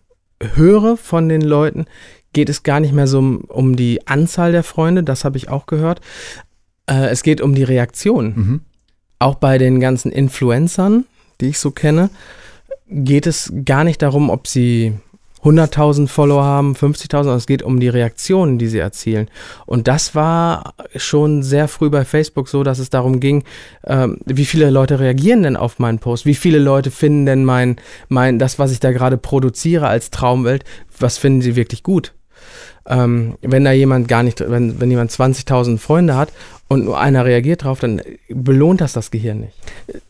höre 0.55 0.97
von 0.97 1.29
den 1.29 1.41
Leuten, 1.41 1.85
geht 2.33 2.49
es 2.49 2.63
gar 2.63 2.79
nicht 2.79 2.93
mehr 2.93 3.07
so 3.07 3.19
um, 3.19 3.37
um 3.41 3.75
die 3.75 4.07
Anzahl 4.07 4.51
der 4.51 4.63
Freunde, 4.63 5.03
das 5.03 5.25
habe 5.25 5.37
ich 5.37 5.49
auch 5.49 5.67
gehört. 5.67 6.01
Äh, 6.87 7.07
es 7.09 7.23
geht 7.23 7.41
um 7.41 7.55
die 7.55 7.63
Reaktion. 7.63 8.25
Mhm. 8.35 8.61
Auch 9.19 9.35
bei 9.35 9.57
den 9.57 9.79
ganzen 9.79 10.11
Influencern, 10.11 11.05
die 11.39 11.47
ich 11.47 11.59
so 11.59 11.71
kenne, 11.71 12.09
geht 12.87 13.27
es 13.27 13.53
gar 13.65 13.83
nicht 13.83 14.01
darum, 14.01 14.29
ob 14.29 14.47
sie 14.47 14.93
100.000 15.43 16.07
Follower 16.07 16.43
haben, 16.43 16.73
50.000, 16.73 17.09
sondern 17.09 17.37
es 17.37 17.47
geht 17.47 17.63
um 17.63 17.79
die 17.79 17.87
Reaktionen, 17.87 18.57
die 18.57 18.67
sie 18.67 18.79
erzielen. 18.79 19.29
Und 19.65 19.87
das 19.87 20.13
war 20.15 20.73
schon 20.95 21.43
sehr 21.43 21.67
früh 21.67 21.89
bei 21.89 22.03
Facebook 22.03 22.49
so, 22.49 22.63
dass 22.63 22.79
es 22.79 22.89
darum 22.89 23.19
ging, 23.19 23.43
ähm, 23.85 24.17
wie 24.25 24.45
viele 24.45 24.69
Leute 24.69 24.99
reagieren 24.99 25.43
denn 25.43 25.55
auf 25.55 25.79
meinen 25.79 25.99
Post? 25.99 26.25
Wie 26.25 26.35
viele 26.35 26.59
Leute 26.59 26.91
finden 26.91 27.25
denn 27.25 27.45
mein, 27.45 27.77
mein, 28.09 28.37
das, 28.39 28.59
was 28.59 28.71
ich 28.71 28.79
da 28.79 28.91
gerade 28.91 29.17
produziere 29.17 29.87
als 29.87 30.09
Traumwelt, 30.11 30.65
was 30.99 31.17
finden 31.17 31.41
sie 31.41 31.55
wirklich 31.55 31.83
gut? 31.83 32.13
Ähm, 32.85 33.37
wenn 33.41 33.63
da 33.63 33.71
jemand 33.71 34.07
gar 34.07 34.23
nicht, 34.23 34.41
wenn, 34.41 34.81
wenn 34.81 34.89
jemand 34.89 35.11
20.000 35.11 35.77
Freunde 35.77 36.15
hat 36.15 36.33
und 36.67 36.85
nur 36.85 36.99
einer 36.99 37.23
reagiert 37.23 37.63
drauf, 37.63 37.79
dann 37.79 38.01
belohnt 38.29 38.81
das 38.81 38.93
das 38.93 39.11
Gehirn 39.11 39.41
nicht. 39.41 39.53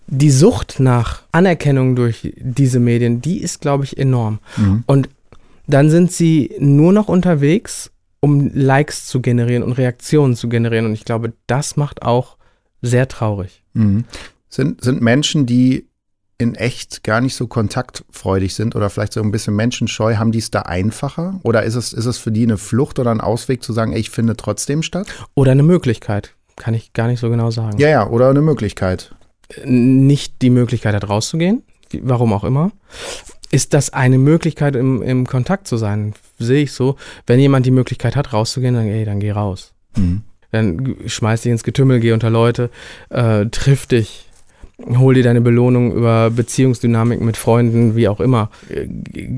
Die 0.07 0.31
Sucht 0.31 0.79
nach 0.79 1.23
Anerkennung 1.31 1.95
durch 1.95 2.33
diese 2.37 2.79
Medien, 2.79 3.21
die 3.21 3.41
ist, 3.41 3.61
glaube 3.61 3.83
ich, 3.83 3.97
enorm. 3.97 4.39
Mhm. 4.57 4.83
Und 4.85 5.09
dann 5.69 5.89
sind 5.89 6.11
sie 6.11 6.55
nur 6.59 6.91
noch 6.91 7.07
unterwegs, 7.07 7.91
um 8.19 8.51
Likes 8.53 9.05
zu 9.05 9.21
generieren 9.21 9.63
und 9.63 9.73
Reaktionen 9.73 10.35
zu 10.35 10.49
generieren. 10.49 10.85
Und 10.87 10.93
ich 10.93 11.05
glaube, 11.05 11.33
das 11.47 11.77
macht 11.77 12.01
auch 12.01 12.37
sehr 12.81 13.07
traurig. 13.07 13.63
Mhm. 13.73 14.05
Sind, 14.49 14.83
sind 14.83 15.01
Menschen, 15.01 15.45
die 15.45 15.85
in 16.39 16.55
echt 16.55 17.03
gar 17.03 17.21
nicht 17.21 17.35
so 17.35 17.47
kontaktfreudig 17.47 18.55
sind 18.55 18.75
oder 18.75 18.89
vielleicht 18.89 19.13
so 19.13 19.21
ein 19.21 19.29
bisschen 19.29 19.55
menschenscheu, 19.55 20.15
haben 20.15 20.31
die 20.31 20.39
es 20.39 20.51
da 20.51 20.61
einfacher? 20.61 21.39
Oder 21.43 21.63
ist 21.63 21.75
es, 21.75 21.93
ist 21.93 22.05
es 22.05 22.17
für 22.17 22.31
die 22.31 22.43
eine 22.43 22.57
Flucht 22.57 22.97
oder 22.97 23.11
ein 23.11 23.21
Ausweg 23.21 23.61
zu 23.61 23.73
sagen, 23.73 23.91
ey, 23.91 23.99
ich 23.99 24.09
finde 24.09 24.37
trotzdem 24.37 24.81
statt? 24.81 25.07
Oder 25.35 25.51
eine 25.51 25.63
Möglichkeit, 25.63 26.33
kann 26.55 26.73
ich 26.73 26.93
gar 26.93 27.07
nicht 27.07 27.19
so 27.19 27.29
genau 27.29 27.51
sagen. 27.51 27.77
Ja, 27.77 27.89
ja, 27.89 28.07
oder 28.07 28.29
eine 28.29 28.41
Möglichkeit. 28.41 29.13
Nicht 29.65 30.41
die 30.41 30.49
Möglichkeit 30.49 30.95
hat 30.95 31.09
rauszugehen, 31.09 31.63
warum 32.01 32.33
auch 32.33 32.43
immer 32.43 32.71
ist 33.51 33.73
das 33.73 33.91
eine 33.93 34.17
Möglichkeit, 34.17 34.75
im, 34.75 35.01
im 35.01 35.25
Kontakt 35.25 35.67
zu 35.67 35.77
sein. 35.77 36.13
Sehe 36.37 36.63
ich 36.63 36.71
so. 36.71 36.95
Wenn 37.25 37.39
jemand 37.39 37.65
die 37.65 37.71
Möglichkeit 37.71 38.15
hat, 38.15 38.33
rauszugehen, 38.33 38.75
dann, 38.75 38.87
ey, 38.87 39.05
dann 39.05 39.19
geh 39.19 39.31
raus. 39.31 39.73
Mhm. 39.97 40.21
Dann 40.51 40.95
schmeiß 41.05 41.41
dich 41.41 41.51
ins 41.51 41.63
Getümmel, 41.63 41.99
geh 41.99 42.11
unter 42.11 42.29
Leute, 42.29 42.69
äh, 43.09 43.45
triff 43.47 43.85
dich, 43.85 44.29
hol 44.87 45.13
dir 45.13 45.23
deine 45.23 45.41
Belohnung 45.41 45.91
über 45.93 46.31
Beziehungsdynamik 46.31 47.21
mit 47.21 47.37
Freunden, 47.37 47.95
wie 47.95 48.07
auch 48.07 48.19
immer. 48.19 48.49
Äh, 48.69 48.87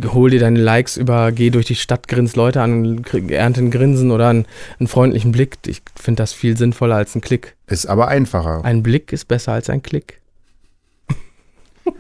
hol 0.07 0.29
dir 0.29 0.39
deine 0.39 0.59
Likes 0.59 0.97
über, 0.97 1.31
geh 1.31 1.49
durch 1.49 1.65
die 1.65 1.75
Stadt, 1.75 2.07
grins 2.07 2.35
Leute 2.35 2.61
an, 2.61 3.03
ernte 3.29 3.61
ein 3.61 3.71
Grinsen 3.71 4.11
oder 4.11 4.29
einen, 4.29 4.45
einen 4.79 4.87
freundlichen 4.87 5.31
Blick. 5.31 5.57
Ich 5.67 5.81
finde 5.95 6.21
das 6.21 6.33
viel 6.33 6.57
sinnvoller 6.57 6.95
als 6.95 7.15
ein 7.15 7.21
Klick. 7.21 7.55
Ist 7.67 7.87
aber 7.87 8.07
einfacher. 8.07 8.63
Ein 8.63 8.83
Blick 8.83 9.11
ist 9.11 9.27
besser 9.27 9.53
als 9.53 9.69
ein 9.69 9.81
Klick. 9.81 10.20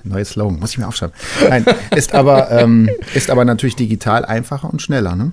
Neues 0.03 0.29
Slogan, 0.29 0.59
muss 0.59 0.71
ich 0.71 0.77
mir 0.77 0.87
aufschreiben. 0.87 1.15
Nein, 1.49 1.65
ist 1.95 2.13
aber, 2.13 2.51
ähm, 2.51 2.89
ist 3.13 3.29
aber 3.29 3.45
natürlich 3.45 3.75
digital 3.75 4.25
einfacher 4.25 4.69
und 4.69 4.81
schneller, 4.81 5.15
ne? 5.15 5.31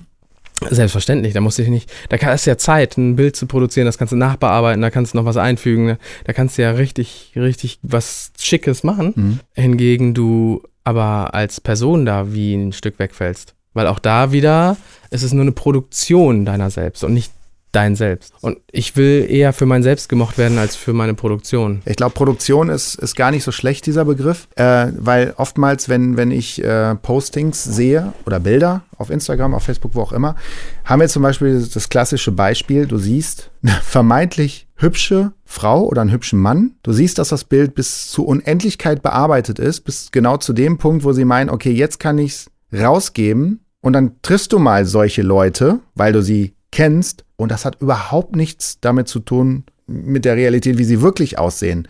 Selbstverständlich, 0.69 1.33
da 1.33 1.39
musst 1.39 1.57
du 1.57 1.69
nicht, 1.69 1.89
da 2.09 2.17
hast 2.17 2.45
du 2.45 2.49
ja 2.49 2.57
Zeit, 2.57 2.97
ein 2.97 3.15
Bild 3.15 3.35
zu 3.35 3.47
produzieren, 3.47 3.85
das 3.85 3.97
kannst 3.97 4.11
du 4.11 4.17
nachbearbeiten, 4.17 4.81
da 4.81 4.89
kannst 4.89 5.13
du 5.13 5.17
noch 5.17 5.25
was 5.25 5.37
einfügen, 5.37 5.85
ne? 5.85 5.97
da 6.25 6.33
kannst 6.33 6.57
du 6.57 6.63
ja 6.63 6.71
richtig, 6.71 7.31
richtig 7.35 7.79
was 7.81 8.33
Schickes 8.37 8.83
machen. 8.83 9.13
Mhm. 9.15 9.39
Hingegen 9.53 10.13
du 10.13 10.61
aber 10.83 11.33
als 11.33 11.61
Person 11.61 12.05
da 12.05 12.33
wie 12.33 12.55
ein 12.55 12.73
Stück 12.73 12.99
wegfällst. 12.99 13.55
Weil 13.73 13.87
auch 13.87 13.99
da 13.99 14.31
wieder 14.31 14.75
ist 15.11 15.23
es 15.23 15.31
nur 15.31 15.43
eine 15.43 15.51
Produktion 15.51 16.45
deiner 16.45 16.71
selbst 16.71 17.03
und 17.03 17.13
nicht 17.13 17.31
dein 17.71 17.95
Selbst. 17.95 18.33
Und 18.41 18.57
ich 18.71 18.95
will 18.95 19.27
eher 19.29 19.53
für 19.53 19.65
mein 19.65 19.83
Selbst 19.83 20.09
gemocht 20.09 20.37
werden 20.37 20.57
als 20.57 20.75
für 20.75 20.93
meine 20.93 21.13
Produktion. 21.13 21.81
Ich 21.85 21.95
glaube, 21.95 22.13
Produktion 22.13 22.69
ist, 22.69 22.95
ist 22.95 23.15
gar 23.15 23.31
nicht 23.31 23.43
so 23.43 23.51
schlecht, 23.51 23.85
dieser 23.85 24.05
Begriff, 24.05 24.47
äh, 24.55 24.87
weil 24.97 25.33
oftmals, 25.37 25.89
wenn, 25.89 26.17
wenn 26.17 26.31
ich 26.31 26.63
äh, 26.63 26.95
Postings 26.95 27.63
sehe 27.63 28.13
oder 28.25 28.39
Bilder 28.39 28.83
auf 28.97 29.09
Instagram, 29.09 29.53
auf 29.53 29.63
Facebook, 29.63 29.95
wo 29.95 30.01
auch 30.01 30.13
immer, 30.13 30.35
haben 30.83 30.99
wir 30.99 31.07
zum 31.07 31.23
Beispiel 31.23 31.65
das 31.73 31.89
klassische 31.89 32.31
Beispiel, 32.31 32.87
du 32.87 32.97
siehst 32.97 33.51
eine 33.61 33.73
vermeintlich 33.83 34.67
hübsche 34.75 35.33
Frau 35.45 35.83
oder 35.83 36.01
einen 36.01 36.11
hübschen 36.11 36.39
Mann. 36.39 36.75
Du 36.83 36.93
siehst, 36.93 37.17
dass 37.17 37.29
das 37.29 37.43
Bild 37.43 37.75
bis 37.75 38.09
zur 38.09 38.27
Unendlichkeit 38.27 39.01
bearbeitet 39.01 39.59
ist, 39.59 39.81
bis 39.81 40.11
genau 40.11 40.37
zu 40.37 40.53
dem 40.53 40.77
Punkt, 40.77 41.03
wo 41.03 41.11
sie 41.11 41.25
meinen, 41.25 41.49
okay, 41.49 41.71
jetzt 41.71 41.99
kann 41.99 42.17
ich 42.17 42.31
es 42.31 42.51
rausgeben 42.73 43.59
und 43.81 43.93
dann 43.93 44.21
triffst 44.21 44.53
du 44.53 44.59
mal 44.59 44.85
solche 44.85 45.21
Leute, 45.21 45.79
weil 45.95 46.13
du 46.13 46.21
sie 46.21 46.53
kennst 46.71 47.25
und 47.35 47.51
das 47.51 47.65
hat 47.65 47.81
überhaupt 47.81 48.35
nichts 48.35 48.79
damit 48.81 49.07
zu 49.07 49.19
tun 49.19 49.63
mit 49.87 50.25
der 50.25 50.35
Realität, 50.35 50.77
wie 50.77 50.83
sie 50.83 51.01
wirklich 51.01 51.37
aussehen. 51.39 51.87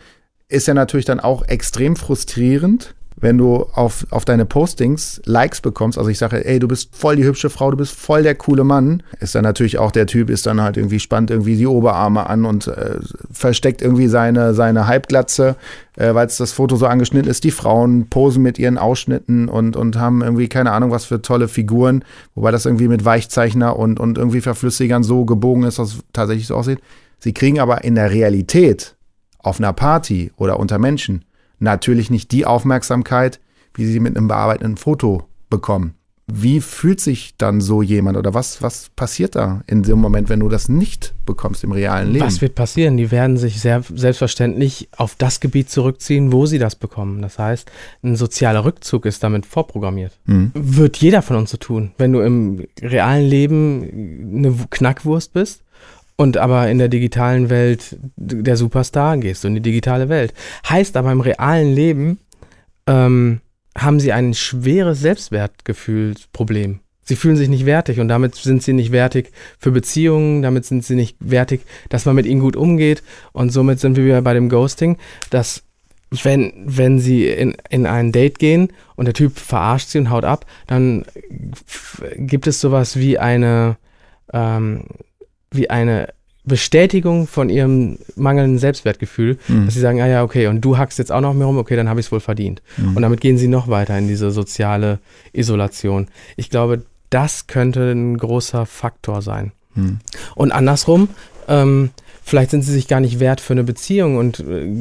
Ist 0.47 0.67
ja 0.67 0.73
natürlich 0.73 1.05
dann 1.05 1.19
auch 1.19 1.43
extrem 1.47 1.95
frustrierend, 1.95 2.95
wenn 3.21 3.37
du 3.37 3.65
auf, 3.73 4.05
auf 4.11 4.25
deine 4.25 4.45
Postings 4.45 5.21
Likes 5.25 5.61
bekommst, 5.61 5.97
also 5.97 6.09
ich 6.09 6.17
sage, 6.17 6.45
ey, 6.45 6.59
du 6.59 6.67
bist 6.67 6.95
voll 6.95 7.15
die 7.15 7.23
hübsche 7.23 7.49
Frau, 7.49 7.71
du 7.71 7.77
bist 7.77 7.93
voll 7.93 8.23
der 8.23 8.35
coole 8.35 8.63
Mann, 8.63 9.03
ist 9.19 9.35
dann 9.35 9.43
natürlich 9.43 9.77
auch 9.77 9.91
der 9.91 10.07
Typ, 10.07 10.29
ist 10.29 10.45
dann 10.45 10.61
halt 10.61 10.77
irgendwie 10.77 10.99
spannt 10.99 11.31
irgendwie 11.31 11.55
die 11.57 11.67
Oberarme 11.67 12.27
an 12.27 12.45
und 12.45 12.67
äh, 12.67 12.97
versteckt 13.31 13.81
irgendwie 13.81 14.07
seine, 14.07 14.53
seine 14.53 14.87
Halbglatze, 14.87 15.55
äh, 15.97 16.13
weil 16.13 16.27
es 16.27 16.37
das 16.37 16.51
Foto 16.51 16.75
so 16.75 16.85
angeschnitten 16.85 17.29
ist. 17.29 17.43
Die 17.43 17.51
Frauen 17.51 18.07
posen 18.09 18.41
mit 18.41 18.57
ihren 18.57 18.77
Ausschnitten 18.77 19.49
und, 19.49 19.75
und 19.75 19.97
haben 19.97 20.21
irgendwie 20.21 20.47
keine 20.47 20.71
Ahnung, 20.71 20.91
was 20.91 21.05
für 21.05 21.21
tolle 21.21 21.47
Figuren, 21.47 22.03
wobei 22.35 22.51
das 22.51 22.65
irgendwie 22.65 22.87
mit 22.87 23.05
Weichzeichner 23.05 23.77
und, 23.77 23.99
und 23.99 24.17
irgendwie 24.17 24.41
Verflüssigern 24.41 25.03
so 25.03 25.25
gebogen 25.25 25.63
ist, 25.63 25.79
dass 25.79 25.95
es 25.95 25.99
tatsächlich 26.13 26.47
so 26.47 26.55
aussieht. 26.55 26.79
Sie 27.19 27.33
kriegen 27.33 27.59
aber 27.59 27.83
in 27.83 27.95
der 27.95 28.11
Realität 28.11 28.95
auf 29.39 29.59
einer 29.59 29.73
Party 29.73 30.31
oder 30.37 30.59
unter 30.59 30.79
Menschen 30.79 31.25
natürlich 31.59 32.09
nicht 32.09 32.31
die 32.31 32.45
Aufmerksamkeit, 32.45 33.39
wie 33.73 33.85
sie 33.85 33.99
mit 33.99 34.17
einem 34.17 34.27
bearbeiteten 34.27 34.77
Foto 34.77 35.23
bekommen. 35.49 35.95
Wie 36.31 36.61
fühlt 36.61 36.99
sich 36.99 37.35
dann 37.37 37.59
so 37.59 37.81
jemand 37.81 38.15
oder 38.15 38.35
was, 38.35 38.61
was 38.61 38.89
passiert 38.95 39.35
da 39.35 39.63
in 39.65 39.81
dem 39.81 39.97
Moment, 39.97 40.29
wenn 40.29 40.41
du 40.41 40.47
das 40.47 40.69
nicht 40.69 41.15
bekommst 41.25 41.63
im 41.63 41.71
realen 41.71 42.11
Leben? 42.11 42.25
Was 42.25 42.41
wird 42.41 42.53
passieren? 42.53 42.97
Die 42.97 43.09
werden 43.09 43.37
sich 43.37 43.59
sehr 43.59 43.81
selbstverständlich 43.95 44.89
auf 44.95 45.15
das 45.15 45.39
Gebiet 45.39 45.71
zurückziehen, 45.71 46.31
wo 46.31 46.45
sie 46.45 46.59
das 46.59 46.75
bekommen. 46.75 47.23
Das 47.23 47.39
heißt, 47.39 47.71
ein 48.03 48.15
sozialer 48.15 48.63
Rückzug 48.63 49.05
ist 49.07 49.23
damit 49.23 49.47
vorprogrammiert. 49.47 50.19
Mhm. 50.25 50.51
Wird 50.53 50.97
jeder 50.97 51.23
von 51.23 51.35
uns 51.35 51.49
so 51.49 51.57
tun. 51.57 51.91
Wenn 51.97 52.13
du 52.13 52.19
im 52.19 52.67
realen 52.79 53.27
Leben 53.27 54.35
eine 54.35 54.55
Knackwurst 54.69 55.33
bist, 55.33 55.63
und 56.19 56.35
aber 56.35 56.69
in 56.69 56.79
der 56.79 56.89
digitalen 56.89 57.49
Welt 57.49 57.97
der 58.17 58.57
Superstar 58.57 59.17
gehst 59.19 59.45
du 59.45 59.47
in 59.47 59.55
die 59.55 59.61
digitale 59.61 60.09
Welt. 60.09 60.33
Heißt 60.67 60.97
aber 60.97 61.13
im 61.13 61.21
realen 61.21 61.73
Leben 61.73 62.19
ähm, 62.87 63.39
haben 63.77 64.01
sie 64.01 64.11
ein 64.11 64.33
schweres 64.33 64.99
Selbstwertgefühlsproblem. 64.99 66.81
Sie 67.03 67.15
fühlen 67.15 67.37
sich 67.37 67.47
nicht 67.47 67.65
wertig 67.65 68.01
und 68.01 68.09
damit 68.09 68.35
sind 68.35 68.61
sie 68.61 68.73
nicht 68.73 68.91
wertig 68.91 69.31
für 69.59 69.71
Beziehungen, 69.71 70.41
damit 70.41 70.65
sind 70.65 70.83
sie 70.83 70.95
nicht 70.95 71.15
wertig, 71.21 71.61
dass 71.87 72.03
man 72.03 72.15
mit 72.15 72.25
ihnen 72.25 72.41
gut 72.41 72.57
umgeht 72.57 73.01
und 73.31 73.53
somit 73.53 73.79
sind 73.79 73.95
wir 73.95 74.03
wieder 74.03 74.21
bei 74.21 74.33
dem 74.33 74.49
Ghosting, 74.49 74.97
dass 75.29 75.63
wenn, 76.11 76.51
wenn 76.65 76.99
sie 76.99 77.27
in, 77.27 77.55
in 77.69 77.85
ein 77.85 78.11
Date 78.11 78.39
gehen 78.39 78.73
und 78.97 79.05
der 79.05 79.13
Typ 79.13 79.39
verarscht 79.39 79.87
sie 79.87 79.99
und 79.99 80.09
haut 80.09 80.25
ab, 80.25 80.45
dann 80.67 81.05
gibt 82.17 82.45
es 82.45 82.59
sowas 82.59 82.97
wie 82.97 83.17
eine, 83.17 83.77
ähm, 84.33 84.83
wie 85.51 85.69
eine 85.69 86.09
Bestätigung 86.45 87.27
von 87.27 87.49
ihrem 87.49 87.99
mangelnden 88.15 88.57
Selbstwertgefühl, 88.57 89.37
mhm. 89.47 89.65
dass 89.65 89.73
sie 89.73 89.79
sagen, 89.79 90.01
ah 90.01 90.07
ja, 90.07 90.23
okay, 90.23 90.47
und 90.47 90.61
du 90.61 90.77
hackst 90.77 90.97
jetzt 90.97 91.11
auch 91.11 91.21
noch 91.21 91.33
mehr 91.33 91.47
rum, 91.47 91.57
okay, 91.57 91.75
dann 91.75 91.87
habe 91.87 91.99
ich 91.99 92.07
es 92.07 92.11
wohl 92.11 92.19
verdient. 92.19 92.61
Mhm. 92.77 92.95
Und 92.95 93.01
damit 93.01 93.21
gehen 93.21 93.37
sie 93.37 93.47
noch 93.47 93.67
weiter 93.67 93.97
in 93.97 94.07
diese 94.07 94.31
soziale 94.31 94.99
Isolation. 95.31 96.07
Ich 96.35 96.49
glaube, 96.49 96.83
das 97.09 97.47
könnte 97.47 97.91
ein 97.91 98.17
großer 98.17 98.65
Faktor 98.65 99.21
sein. 99.21 99.51
Mhm. 99.75 99.99
Und 100.35 100.51
andersrum, 100.51 101.09
ähm, 101.47 101.91
vielleicht 102.23 102.51
sind 102.51 102.63
sie 102.63 102.73
sich 102.73 102.87
gar 102.87 102.99
nicht 102.99 103.19
wert 103.19 103.41
für 103.41 103.53
eine 103.53 103.63
Beziehung 103.63 104.17
und 104.17 104.39
äh, 104.39 104.71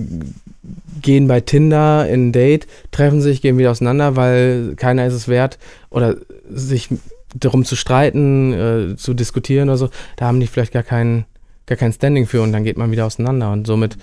gehen 1.00 1.28
bei 1.28 1.40
Tinder 1.40 2.08
in 2.08 2.28
ein 2.28 2.32
Date, 2.32 2.66
treffen 2.90 3.20
sich, 3.20 3.42
gehen 3.42 3.58
wieder 3.58 3.70
auseinander, 3.70 4.16
weil 4.16 4.74
keiner 4.76 5.06
ist 5.06 5.14
es 5.14 5.28
wert 5.28 5.58
oder 5.90 6.16
sich 6.50 6.88
darum 7.34 7.64
zu 7.64 7.76
streiten, 7.76 8.52
äh, 8.52 8.96
zu 8.96 9.14
diskutieren 9.14 9.68
oder 9.68 9.78
so, 9.78 9.90
da 10.16 10.26
haben 10.26 10.40
die 10.40 10.46
vielleicht 10.46 10.72
gar 10.72 10.82
keinen, 10.82 11.24
gar 11.66 11.76
kein 11.76 11.92
Standing 11.92 12.26
für 12.26 12.42
und 12.42 12.52
dann 12.52 12.64
geht 12.64 12.78
man 12.78 12.90
wieder 12.90 13.06
auseinander 13.06 13.52
und 13.52 13.66
somit 13.66 13.96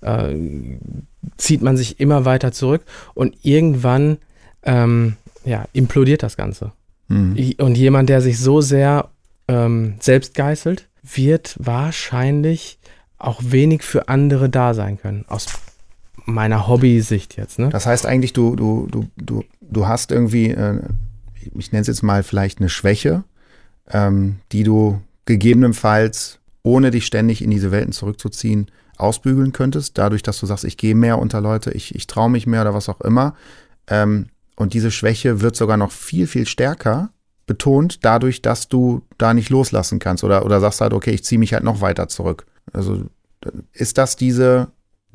äh, 0.00 0.34
zieht 1.36 1.62
man 1.62 1.76
sich 1.76 2.00
immer 2.00 2.24
weiter 2.24 2.52
zurück 2.52 2.82
und 3.14 3.36
irgendwann 3.42 4.18
ähm, 4.62 5.16
ja, 5.44 5.64
implodiert 5.72 6.22
das 6.22 6.36
Ganze. 6.36 6.72
Mhm. 7.08 7.54
Und 7.58 7.76
jemand, 7.76 8.08
der 8.08 8.20
sich 8.20 8.38
so 8.38 8.60
sehr 8.60 9.08
ähm, 9.48 9.94
selbst 10.00 10.34
geißelt, 10.34 10.88
wird 11.02 11.56
wahrscheinlich 11.58 12.78
auch 13.18 13.40
wenig 13.44 13.82
für 13.82 14.08
andere 14.08 14.48
da 14.48 14.74
sein 14.74 14.98
können. 14.98 15.24
Aus 15.28 15.46
meiner 16.24 16.68
Hobby-Sicht 16.68 17.36
jetzt. 17.36 17.58
Ne? 17.58 17.68
Das 17.70 17.86
heißt 17.86 18.06
eigentlich, 18.06 18.32
du, 18.32 18.56
du, 18.56 18.86
du, 18.90 19.06
du, 19.16 19.44
du 19.60 19.86
hast 19.86 20.12
irgendwie 20.12 20.50
äh, 20.50 20.80
ich 21.56 21.72
nenne 21.72 21.82
es 21.82 21.86
jetzt 21.86 22.02
mal 22.02 22.22
vielleicht 22.22 22.58
eine 22.58 22.68
Schwäche, 22.68 23.24
ähm, 23.88 24.36
die 24.52 24.62
du 24.62 25.00
gegebenenfalls, 25.24 26.38
ohne 26.62 26.90
dich 26.90 27.06
ständig 27.06 27.42
in 27.42 27.50
diese 27.50 27.70
Welten 27.70 27.92
zurückzuziehen, 27.92 28.70
ausbügeln 28.96 29.52
könntest, 29.52 29.96
dadurch, 29.98 30.22
dass 30.22 30.38
du 30.40 30.46
sagst, 30.46 30.64
ich 30.64 30.76
gehe 30.76 30.94
mehr 30.94 31.18
unter 31.18 31.40
Leute, 31.40 31.70
ich, 31.72 31.94
ich 31.94 32.06
traue 32.06 32.30
mich 32.30 32.46
mehr 32.46 32.62
oder 32.62 32.74
was 32.74 32.88
auch 32.88 33.00
immer. 33.00 33.34
Ähm, 33.86 34.26
und 34.56 34.74
diese 34.74 34.90
Schwäche 34.90 35.40
wird 35.40 35.56
sogar 35.56 35.78
noch 35.78 35.90
viel, 35.90 36.26
viel 36.26 36.46
stärker, 36.46 37.10
betont, 37.46 38.04
dadurch, 38.04 38.42
dass 38.42 38.68
du 38.68 39.02
da 39.18 39.34
nicht 39.34 39.50
loslassen 39.50 39.98
kannst 39.98 40.22
oder, 40.22 40.44
oder 40.44 40.60
sagst 40.60 40.80
halt, 40.80 40.92
okay, 40.92 41.10
ich 41.10 41.24
ziehe 41.24 41.38
mich 41.38 41.52
halt 41.52 41.64
noch 41.64 41.80
weiter 41.80 42.08
zurück. 42.08 42.46
Also 42.72 43.04
ist 43.72 43.98
das 43.98 44.16
diese 44.16 44.68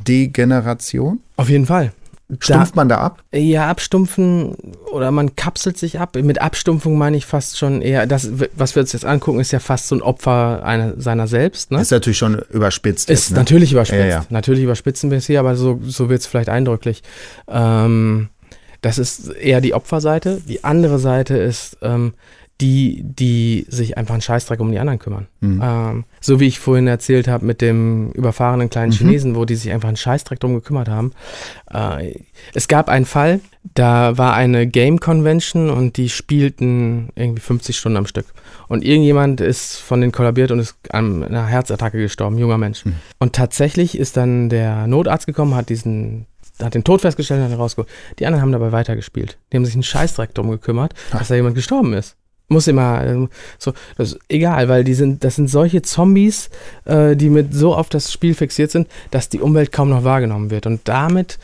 Degeneration? 0.06 1.22
Auf 1.38 1.48
jeden 1.48 1.66
Fall. 1.66 1.94
Stumpft 2.40 2.76
man 2.76 2.90
da 2.90 2.98
ab? 2.98 3.24
Ja, 3.32 3.70
abstumpfen 3.70 4.56
oder 4.92 5.12
man 5.12 5.36
kapselt 5.36 5.78
sich 5.78 6.00
ab. 6.00 6.16
Mit 6.16 6.42
Abstumpfung 6.42 6.98
meine 6.98 7.18
ich 7.18 7.26
fast 7.26 7.58
schon 7.58 7.84
eher, 7.84 8.08
das, 8.08 8.30
was 8.56 8.76
wir 8.76 8.82
uns 8.82 8.94
jetzt 8.94 9.06
angucken, 9.06 9.40
ist 9.40 9.52
ja 9.52 9.60
fast 9.60 9.88
so 9.88 9.96
ein 9.96 10.02
Opfer 10.02 10.64
einer, 10.64 10.94
seiner 10.98 11.28
selbst. 11.28 11.70
Ne? 11.70 11.82
Ist 11.82 11.92
natürlich 11.92 12.18
schon 12.18 12.42
überspitzt. 12.50 13.12
Ist 13.12 13.32
ne? 13.32 13.38
natürlich 13.38 13.72
überspitzt. 13.72 14.00
Ja, 14.00 14.08
ja. 14.08 14.26
Natürlich 14.30 14.64
überspitzen 14.64 15.12
wir 15.12 15.20
es 15.20 15.28
hier, 15.28 15.40
aber 15.40 15.56
so, 15.56 15.80
so 15.84 16.10
wird 16.10 16.22
es 16.22 16.28
vielleicht 16.28 16.50
eindrücklich. 16.50 17.04
Ähm, 17.48 18.30
das 18.82 18.98
ist 18.98 19.30
eher 19.30 19.62
die 19.62 19.76
Opferseite. 19.76 20.42
Die 20.48 20.64
andere 20.64 20.98
Seite 20.98 21.38
ist 21.38 21.78
ähm, 21.82 22.14
die, 22.62 23.02
die 23.04 23.66
sich 23.68 23.98
einfach 23.98 24.14
einen 24.14 24.22
Scheißdreck 24.22 24.62
um 24.62 24.72
die 24.72 24.80
anderen 24.80 25.00
kümmern. 25.00 25.28
Mhm. 25.42 25.62
Ähm, 25.62 26.04
so 26.22 26.40
wie 26.40 26.48
ich 26.48 26.60
vorhin 26.60 26.88
erzählt 26.88 27.28
habe 27.28 27.46
mit 27.46 27.62
dem 27.62 28.12
überfahrenen 28.12 28.70
kleinen 28.70 28.92
Mhm. 28.92 28.96
Chinesen, 28.96 29.36
wo 29.36 29.44
die 29.44 29.56
sich 29.56 29.72
einfach 29.72 29.90
einen 29.90 29.98
Scheißdreck 29.98 30.40
drum 30.40 30.54
gekümmert 30.54 30.88
haben. 30.88 31.12
Äh, 31.70 32.20
es 32.54 32.70
gab 32.70 32.88
einen 32.88 33.06
Fall, 33.06 33.42
da 33.74 34.18
war 34.18 34.34
eine 34.36 34.68
Game 34.68 35.00
Convention 35.00 35.70
und 35.70 35.98
die 35.98 36.08
spielten 36.10 37.10
irgendwie 37.16 37.42
50 37.42 37.78
Stunden 37.78 37.98
am 37.98 38.06
Stück. 38.08 38.28
Und 38.70 38.84
irgendjemand 38.86 39.42
ist 39.42 39.76
von 39.76 40.00
denen 40.00 40.14
kollabiert 40.14 40.52
und 40.52 40.60
ist 40.60 40.78
an 40.92 41.24
einer 41.24 41.48
Herzattacke 41.48 41.98
gestorben, 42.00 42.38
junger 42.38 42.58
Mensch. 42.58 42.86
Mhm. 42.86 42.96
Und 43.20 43.34
tatsächlich 43.34 43.98
ist 43.98 44.16
dann 44.16 44.48
der 44.50 44.88
Notarzt 44.88 45.26
gekommen, 45.28 45.56
hat 45.56 45.70
diesen 45.70 46.26
hat 46.62 46.74
den 46.74 46.86
Tod 46.86 47.02
festgestellt 47.02 47.40
und 47.42 47.46
hat 47.48 47.52
ihn 47.52 47.58
rausgeholt. 47.60 47.90
Die 48.18 48.26
anderen 48.26 48.42
haben 48.42 48.54
dabei 48.54 48.72
weitergespielt. 48.72 49.38
Die 49.52 49.58
haben 49.58 49.66
sich 49.66 49.74
einen 49.74 49.84
Scheißdreck 49.84 50.34
drum 50.34 50.50
gekümmert, 50.52 50.94
dass 51.12 51.28
da 51.28 51.36
jemand 51.36 51.56
gestorben 51.56 51.92
ist. 51.92 52.16
Muss 52.48 52.68
immer 52.68 53.28
so, 53.58 53.74
das 53.98 54.14
ist 54.14 54.20
egal, 54.30 54.70
weil 54.70 54.84
die 54.84 54.94
sind, 54.94 55.24
das 55.24 55.36
sind 55.36 55.50
solche 55.50 55.82
Zombies, 55.82 56.50
äh, 56.86 57.16
die 57.16 57.30
mit 57.30 57.54
so 57.54 57.74
auf 57.74 57.90
das 57.90 58.12
Spiel 58.12 58.36
fixiert 58.36 58.70
sind, 58.70 58.88
dass 59.10 59.30
die 59.30 59.40
Umwelt 59.40 59.72
kaum 59.72 59.90
noch 59.90 60.04
wahrgenommen 60.04 60.52
wird. 60.52 60.68
Und 60.68 60.82
damit, 60.84 61.40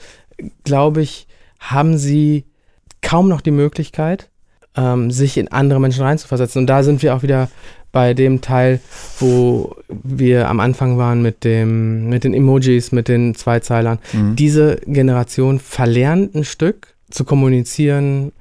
glaube 0.63 1.01
ich, 1.01 1.27
haben 1.59 1.97
sie 1.97 2.45
kaum 3.01 3.27
noch 3.27 3.41
die 3.41 3.51
Möglichkeit, 3.51 4.29
ähm, 4.75 5.11
sich 5.11 5.37
in 5.37 5.47
andere 5.47 5.79
Menschen 5.79 6.03
reinzuversetzen. 6.03 6.61
Und 6.61 6.67
da 6.67 6.83
sind 6.83 7.01
wir 7.01 7.15
auch 7.15 7.23
wieder 7.23 7.49
bei 7.91 8.13
dem 8.13 8.41
Teil, 8.41 8.79
wo 9.19 9.75
wir 9.89 10.47
am 10.49 10.59
Anfang 10.59 10.97
waren 10.97 11.21
mit 11.21 11.43
dem, 11.43 12.07
mit 12.09 12.23
den 12.23 12.33
Emojis, 12.33 12.91
mit 12.91 13.07
den 13.07 13.35
Zweizeilern. 13.35 13.99
Mhm. 14.13 14.35
Diese 14.35 14.77
Generation 14.85 15.59
verlernt 15.59 16.35
ein 16.35 16.45
Stück 16.45 16.95
zu 17.09 17.25
kommunizieren, 17.25 18.31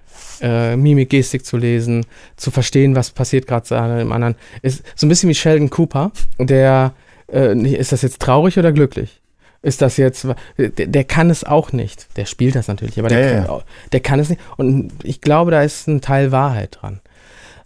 äh, 0.41 0.77
Mimik, 0.77 1.11
Gestik 1.11 1.45
zu 1.45 1.57
lesen, 1.57 2.07
zu 2.37 2.51
verstehen, 2.51 2.95
was 2.97 3.11
passiert 3.11 3.47
gerade 3.47 4.01
im 4.01 4.13
anderen. 4.13 4.37
Ist 4.63 4.83
so 4.97 5.07
ein 5.07 5.09
bisschen 5.09 5.29
wie 5.29 5.35
Sheldon 5.35 5.71
Cooper, 5.71 6.13
der 6.39 6.93
äh, 7.33 7.55
ist 7.75 7.93
das 7.93 8.03
jetzt 8.03 8.21
traurig 8.21 8.59
oder 8.59 8.73
glücklich? 8.73 9.21
Ist 9.63 9.83
das 9.83 9.99
jetzt, 9.99 10.27
der, 10.57 10.71
der 10.87 11.05
kann 11.05 11.29
es 11.29 11.45
auch 11.45 11.73
nicht. 11.73 12.17
Der 12.17 12.25
spielt 12.25 12.55
das 12.55 12.67
natürlich, 12.69 12.99
aber 12.99 13.09
der, 13.11 13.21
Ja, 13.21 13.35
kann, 13.35 13.45
ja. 13.45 13.51
auch- 13.51 13.65
der 13.93 14.01
kann 14.01 14.19
es 14.19 14.31
nicht. 14.31 14.41
Und 14.57 14.91
ich 15.03 15.21
glaube, 15.21 15.51
da 15.51 15.63
ist 15.63 15.87
ein 15.87 16.01
Teil 16.01 16.33
Wahrheit 16.33 16.79
dran. 16.81 17.01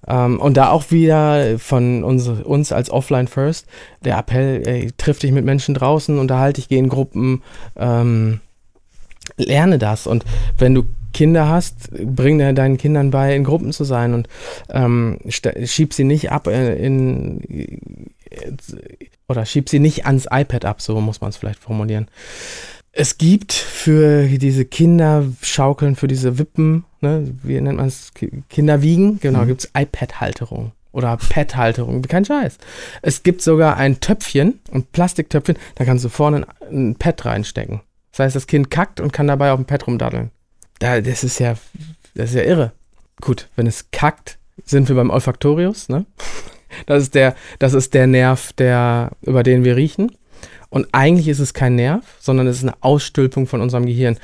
Ähm, 0.08 0.40
und 0.40 0.56
da 0.56 0.70
auch 0.70 0.90
wieder 0.90 1.56
von 1.60 2.02
uns, 2.02 2.26
uns 2.28 2.72
als 2.72 2.90
Offline 2.90 3.28
First 3.28 3.66
der 4.04 4.18
Appell, 4.18 4.66
ey, 4.66 4.90
triff 4.98 5.20
dich 5.20 5.30
mit 5.30 5.44
Menschen 5.44 5.74
draußen, 5.74 6.18
unterhalte 6.18 6.60
dich, 6.60 6.68
geh 6.68 6.78
in 6.78 6.88
Gruppen, 6.88 7.42
ähm, 7.76 8.40
lerne 9.36 9.78
das. 9.78 10.06
Und 10.08 10.24
wenn 10.58 10.74
du 10.74 10.84
Kinder 11.14 11.48
hast, 11.48 11.90
bring 11.92 12.36
de- 12.38 12.52
deinen 12.52 12.76
Kindern 12.76 13.10
bei, 13.10 13.34
in 13.34 13.44
Gruppen 13.44 13.72
zu 13.72 13.84
sein 13.84 14.12
und 14.12 14.28
ähm, 14.68 15.18
schieb 15.64 15.94
sie 15.94 16.04
nicht 16.04 16.30
ab 16.30 16.46
in, 16.46 17.40
äh, 17.48 17.78
oder 19.28 19.46
schieb 19.46 19.68
sie 19.70 19.78
nicht 19.78 20.04
ans 20.06 20.26
iPad 20.30 20.64
ab, 20.66 20.82
so 20.82 21.00
muss 21.00 21.20
man 21.22 21.30
es 21.30 21.36
vielleicht 21.38 21.60
formulieren. 21.60 22.08
Es 22.92 23.18
gibt 23.18 23.52
für 23.52 24.26
diese 24.26 24.64
Kinderschaukeln, 24.64 25.96
für 25.96 26.06
diese 26.06 26.38
Wippen, 26.38 26.84
ne, 27.00 27.26
wie 27.42 27.60
nennt 27.60 27.78
man 27.78 27.86
es, 27.88 28.12
Ki- 28.14 28.42
Kinderwiegen, 28.48 29.18
genau, 29.20 29.40
Mhm. 29.42 29.48
gibt 29.48 29.64
es 29.64 29.70
iPad-Halterung 29.76 30.72
oder 30.92 31.16
Pad-Halterung, 31.16 32.02
kein 32.02 32.24
Scheiß. 32.24 32.58
Es 33.02 33.22
gibt 33.24 33.42
sogar 33.42 33.76
ein 33.78 33.98
Töpfchen, 33.98 34.60
ein 34.72 34.84
Plastiktöpfchen, 34.84 35.56
da 35.74 35.84
kannst 35.84 36.04
du 36.04 36.08
vorne 36.08 36.46
ein, 36.70 36.90
ein 36.90 36.94
Pad 36.96 37.24
reinstecken. 37.24 37.80
Das 38.12 38.20
heißt, 38.20 38.36
das 38.36 38.46
Kind 38.46 38.70
kackt 38.70 39.00
und 39.00 39.12
kann 39.12 39.26
dabei 39.26 39.50
auf 39.50 39.58
dem 39.58 39.64
Pad 39.64 39.88
rumdaddeln. 39.88 40.30
Da, 40.78 41.00
das 41.00 41.24
ist 41.24 41.38
ja, 41.38 41.54
das 42.14 42.30
ist 42.30 42.36
ja 42.36 42.42
irre. 42.42 42.72
Gut, 43.20 43.48
wenn 43.56 43.66
es 43.66 43.90
kackt, 43.90 44.38
sind 44.64 44.88
wir 44.88 44.96
beim 44.96 45.10
Olfaktorius, 45.10 45.88
ne? 45.88 46.06
Das 46.86 47.04
ist 47.04 47.14
der, 47.14 47.36
das 47.60 47.72
ist 47.72 47.94
der 47.94 48.08
Nerv, 48.08 48.52
der, 48.54 49.12
über 49.22 49.44
den 49.44 49.62
wir 49.62 49.76
riechen. 49.76 50.10
Und 50.70 50.88
eigentlich 50.90 51.28
ist 51.28 51.38
es 51.38 51.54
kein 51.54 51.76
Nerv, 51.76 52.04
sondern 52.18 52.48
es 52.48 52.56
ist 52.56 52.64
eine 52.64 52.74
Ausstülpung 52.80 53.46
von 53.46 53.60
unserem 53.60 53.86
Gehirn. 53.86 54.18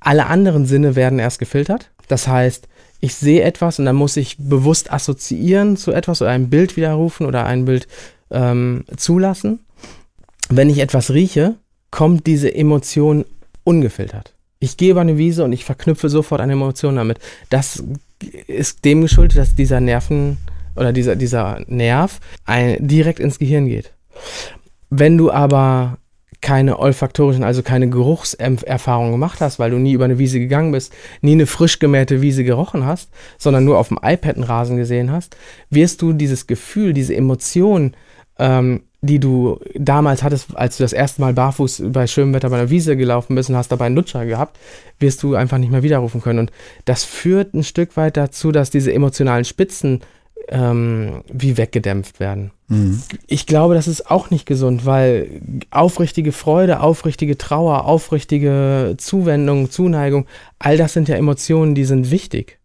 Alle 0.00 0.26
anderen 0.26 0.66
Sinne 0.66 0.96
werden 0.96 1.20
erst 1.20 1.38
gefiltert. 1.38 1.92
Das 2.08 2.26
heißt, 2.26 2.66
ich 2.98 3.14
sehe 3.14 3.42
etwas 3.42 3.78
und 3.78 3.84
dann 3.84 3.94
muss 3.94 4.16
ich 4.16 4.36
bewusst 4.36 4.92
assoziieren 4.92 5.76
zu 5.76 5.92
etwas 5.92 6.22
oder 6.22 6.32
ein 6.32 6.50
Bild 6.50 6.76
widerrufen 6.76 7.24
oder 7.24 7.46
ein 7.46 7.66
Bild 7.66 7.86
ähm, 8.32 8.84
zulassen. 8.96 9.60
Wenn 10.48 10.70
ich 10.70 10.78
etwas 10.78 11.12
rieche, 11.12 11.54
kommt 11.92 12.26
diese 12.26 12.52
Emotion 12.52 13.24
ungefiltert. 13.62 14.35
Ich 14.66 14.76
gehe 14.76 14.90
über 14.90 15.00
eine 15.00 15.16
Wiese 15.16 15.44
und 15.44 15.52
ich 15.52 15.64
verknüpfe 15.64 16.08
sofort 16.08 16.40
eine 16.40 16.54
Emotion 16.54 16.96
damit. 16.96 17.20
Das 17.50 17.84
ist 18.48 18.84
dem 18.84 19.00
geschuldet, 19.00 19.38
dass 19.38 19.54
dieser 19.54 19.80
Nerven 19.80 20.38
oder 20.74 20.92
dieser, 20.92 21.14
dieser 21.14 21.60
Nerv 21.68 22.18
ein, 22.46 22.76
direkt 22.80 23.20
ins 23.20 23.38
Gehirn 23.38 23.68
geht. 23.68 23.92
Wenn 24.90 25.16
du 25.16 25.30
aber 25.30 25.98
keine 26.40 26.80
olfaktorischen, 26.80 27.44
also 27.44 27.62
keine 27.62 27.88
Geruchserfahrung 27.88 29.12
gemacht 29.12 29.40
hast, 29.40 29.60
weil 29.60 29.70
du 29.70 29.78
nie 29.78 29.92
über 29.92 30.04
eine 30.04 30.18
Wiese 30.18 30.40
gegangen 30.40 30.72
bist, 30.72 30.92
nie 31.20 31.32
eine 31.32 31.46
frisch 31.46 31.78
gemähte 31.78 32.20
Wiese 32.20 32.42
gerochen 32.42 32.84
hast, 32.84 33.10
sondern 33.38 33.64
nur 33.64 33.78
auf 33.78 33.88
dem 33.88 34.00
iPad 34.02 34.34
einen 34.34 34.44
Rasen 34.44 34.76
gesehen 34.76 35.12
hast, 35.12 35.36
wirst 35.70 36.02
du 36.02 36.12
dieses 36.12 36.48
Gefühl, 36.48 36.92
diese 36.92 37.14
Emotion, 37.14 37.94
ähm, 38.38 38.82
die 39.02 39.18
du 39.18 39.58
damals 39.74 40.22
hattest, 40.22 40.56
als 40.56 40.76
du 40.76 40.84
das 40.84 40.92
erste 40.92 41.20
Mal 41.20 41.32
barfuß 41.32 41.84
bei 41.86 42.06
schönem 42.06 42.34
Wetter 42.34 42.50
bei 42.50 42.58
einer 42.58 42.70
Wiese 42.70 42.96
gelaufen 42.96 43.34
bist 43.34 43.50
und 43.50 43.56
hast 43.56 43.70
dabei 43.70 43.86
einen 43.86 43.96
Lutscher 43.96 44.26
gehabt, 44.26 44.58
wirst 44.98 45.22
du 45.22 45.34
einfach 45.34 45.58
nicht 45.58 45.70
mehr 45.70 45.82
widerrufen 45.82 46.20
können. 46.20 46.40
Und 46.40 46.52
das 46.84 47.04
führt 47.04 47.54
ein 47.54 47.64
Stück 47.64 47.96
weit 47.96 48.16
dazu, 48.16 48.52
dass 48.52 48.70
diese 48.70 48.92
emotionalen 48.92 49.44
Spitzen 49.44 50.00
ähm, 50.48 51.22
wie 51.32 51.56
weggedämpft 51.56 52.20
werden. 52.20 52.52
Mhm. 52.68 53.02
Ich 53.26 53.46
glaube, 53.46 53.74
das 53.74 53.88
ist 53.88 54.10
auch 54.10 54.30
nicht 54.30 54.46
gesund, 54.46 54.86
weil 54.86 55.40
aufrichtige 55.70 56.32
Freude, 56.32 56.80
aufrichtige 56.80 57.38
Trauer, 57.38 57.84
aufrichtige 57.84 58.94
Zuwendung, 58.98 59.70
Zuneigung, 59.70 60.26
all 60.58 60.76
das 60.76 60.92
sind 60.92 61.08
ja 61.08 61.16
Emotionen, 61.16 61.74
die 61.74 61.84
sind 61.84 62.10
wichtig. 62.10 62.55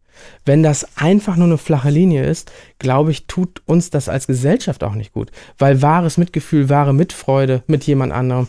Wenn 0.45 0.63
das 0.63 0.87
einfach 0.97 1.35
nur 1.35 1.47
eine 1.47 1.57
flache 1.57 1.89
Linie 1.89 2.25
ist, 2.25 2.51
glaube 2.79 3.11
ich, 3.11 3.27
tut 3.27 3.61
uns 3.65 3.89
das 3.89 4.09
als 4.09 4.27
Gesellschaft 4.27 4.83
auch 4.83 4.95
nicht 4.95 5.13
gut. 5.13 5.31
Weil 5.57 5.81
wahres 5.81 6.17
Mitgefühl, 6.17 6.69
wahre 6.69 6.93
Mitfreude 6.93 7.63
mit 7.67 7.83
jemand 7.85 8.11
anderem 8.13 8.47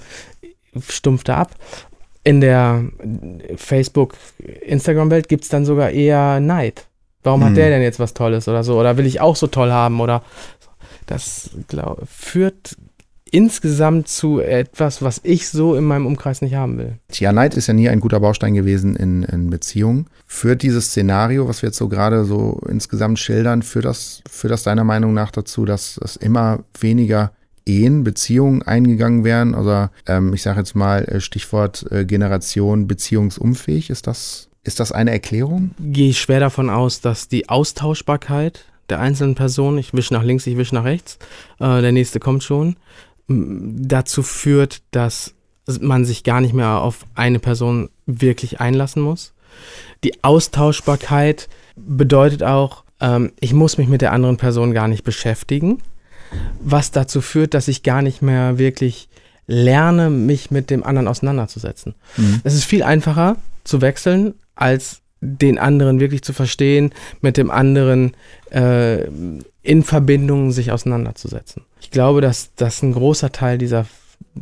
stumpft 0.89 1.29
da 1.29 1.39
ab. 1.39 1.55
In 2.25 2.41
der 2.41 2.85
Facebook-Instagram-Welt 3.57 5.29
gibt 5.29 5.45
es 5.45 5.51
dann 5.51 5.65
sogar 5.65 5.91
eher 5.91 6.41
Neid. 6.41 6.87
Warum 7.23 7.41
Mhm. 7.41 7.45
hat 7.45 7.57
der 7.57 7.71
denn 7.71 7.83
jetzt 7.83 7.99
was 8.01 8.15
Tolles 8.15 8.49
oder 8.49 8.65
so? 8.65 8.79
Oder 8.79 8.97
will 8.97 9.07
ich 9.07 9.21
auch 9.21 9.37
so 9.37 9.47
toll 9.47 9.71
haben? 9.71 10.01
Oder 10.01 10.23
das 11.07 11.51
glaub, 11.69 12.01
führt 12.09 12.77
insgesamt 13.33 14.09
zu 14.09 14.41
etwas, 14.41 15.03
was 15.03 15.21
ich 15.25 15.49
so 15.49 15.75
in 15.75 15.85
meinem 15.85 16.07
Umkreis 16.07 16.43
nicht 16.43 16.55
haben 16.55 16.79
will. 16.79 16.99
Ja, 17.13 17.33
Neid 17.33 17.55
ist 17.55 17.67
ja 17.67 17.75
nie 17.75 17.89
ein 17.89 17.99
guter 17.99 18.21
Baustein 18.21 18.55
gewesen 18.55 18.95
in, 18.95 19.25
in 19.25 19.51
Beziehungen. 19.51 20.07
Führt 20.27 20.63
dieses 20.63 20.87
Szenario, 20.89 21.49
was 21.49 21.63
wir 21.63 21.69
jetzt 21.69 21.79
so 21.79 21.89
gerade 21.89 22.25
so 22.25 22.61
insgesamt 22.69 23.19
schildern, 23.19 23.63
führt 23.63 23.87
das, 23.87 24.23
führt 24.31 24.53
das 24.53 24.63
deiner 24.63 24.85
Meinung 24.85 25.15
nach 25.15 25.31
dazu, 25.31 25.65
dass 25.65 25.99
es 26.05 26.17
immer 26.17 26.61
weniger 26.79 27.33
Ehen, 27.65 28.05
Beziehungen 28.05 28.63
eingegangen 28.63 29.25
werden? 29.25 29.55
Also 29.55 29.89
ähm, 30.07 30.35
ich 30.35 30.43
sage 30.43 30.59
jetzt 30.59 30.75
mal 30.75 31.05
äh, 31.05 31.21
Stichwort 31.21 31.87
äh, 31.91 32.05
Generation 32.05 32.87
beziehungsunfähig. 32.87 33.89
Ist 33.89 34.07
das, 34.07 34.51
ist 34.63 34.79
das 34.79 34.93
eine 34.93 35.11
Erklärung? 35.11 35.71
Gehe 35.81 36.11
ich 36.11 36.21
schwer 36.21 36.41
davon 36.41 36.69
aus, 36.69 37.01
dass 37.01 37.29
die 37.29 37.49
Austauschbarkeit 37.49 38.67
der 38.91 39.01
einzelnen 39.01 39.37
Personen, 39.37 39.79
ich 39.79 39.95
wische 39.95 40.13
nach 40.13 40.23
links, 40.23 40.47
ich 40.47 40.59
wische 40.59 40.75
nach 40.75 40.85
rechts, 40.85 41.19
äh, 41.61 41.81
der 41.81 41.93
nächste 41.93 42.21
kommt 42.21 42.45
schon, 42.45 42.77
dazu 43.33 44.23
führt, 44.23 44.83
dass 44.91 45.35
man 45.81 46.05
sich 46.05 46.25
gar 46.25 46.41
nicht 46.41 46.55
mehr 46.55 46.81
auf 46.81 47.07
eine 47.15 47.39
Person 47.39 47.89
wirklich 48.07 48.61
einlassen 48.61 49.03
muss. 49.03 49.33
Die 50.05 50.25
Austauschbarkeit 50.25 51.49
bedeutet 51.77 52.43
auch, 52.43 52.85
ähm, 53.01 53.33
ich 53.41 53.53
muss 53.53 53.79
mich 53.79 53.89
mit 53.89 54.01
der 54.01 54.13
anderen 54.13 54.37
Person 54.37 54.73
gar 54.73 54.89
nicht 54.89 55.05
beschäftigen, 55.05 55.79
was 56.61 56.91
dazu 56.91 57.21
führt, 57.21 57.55
dass 57.55 57.69
ich 57.69 57.83
gar 57.83 58.03
nicht 58.03 58.23
mehr 58.23 58.59
wirklich 58.59 59.09
lerne, 59.47 60.09
mich 60.11 60.51
mit 60.51 60.71
dem 60.71 60.85
anderen 60.85 61.09
auseinanderzusetzen. 61.09 61.95
Mhm. 62.17 62.41
Es 62.45 62.55
ist 62.55 62.65
viel 62.65 62.83
einfacher 62.83 63.37
zu 63.65 63.81
wechseln, 63.81 64.35
als 64.55 65.02
den 65.23 65.57
anderen 65.59 66.01
wirklich 66.01 66.23
zu 66.23 66.33
verstehen, 66.33 66.93
mit 67.21 67.37
dem 67.37 67.51
anderen 67.51 68.13
äh, 68.51 69.05
in 69.63 69.85
Verbindung 69.85 70.51
sich 70.51 70.73
auseinanderzusetzen. 70.73 71.63
Ich 71.81 71.91
glaube, 71.91 72.21
dass, 72.21 72.55
dass 72.57 72.83
ein 72.83 72.93
großer 72.93 73.31
Teil 73.31 73.57
dieser 73.57 73.87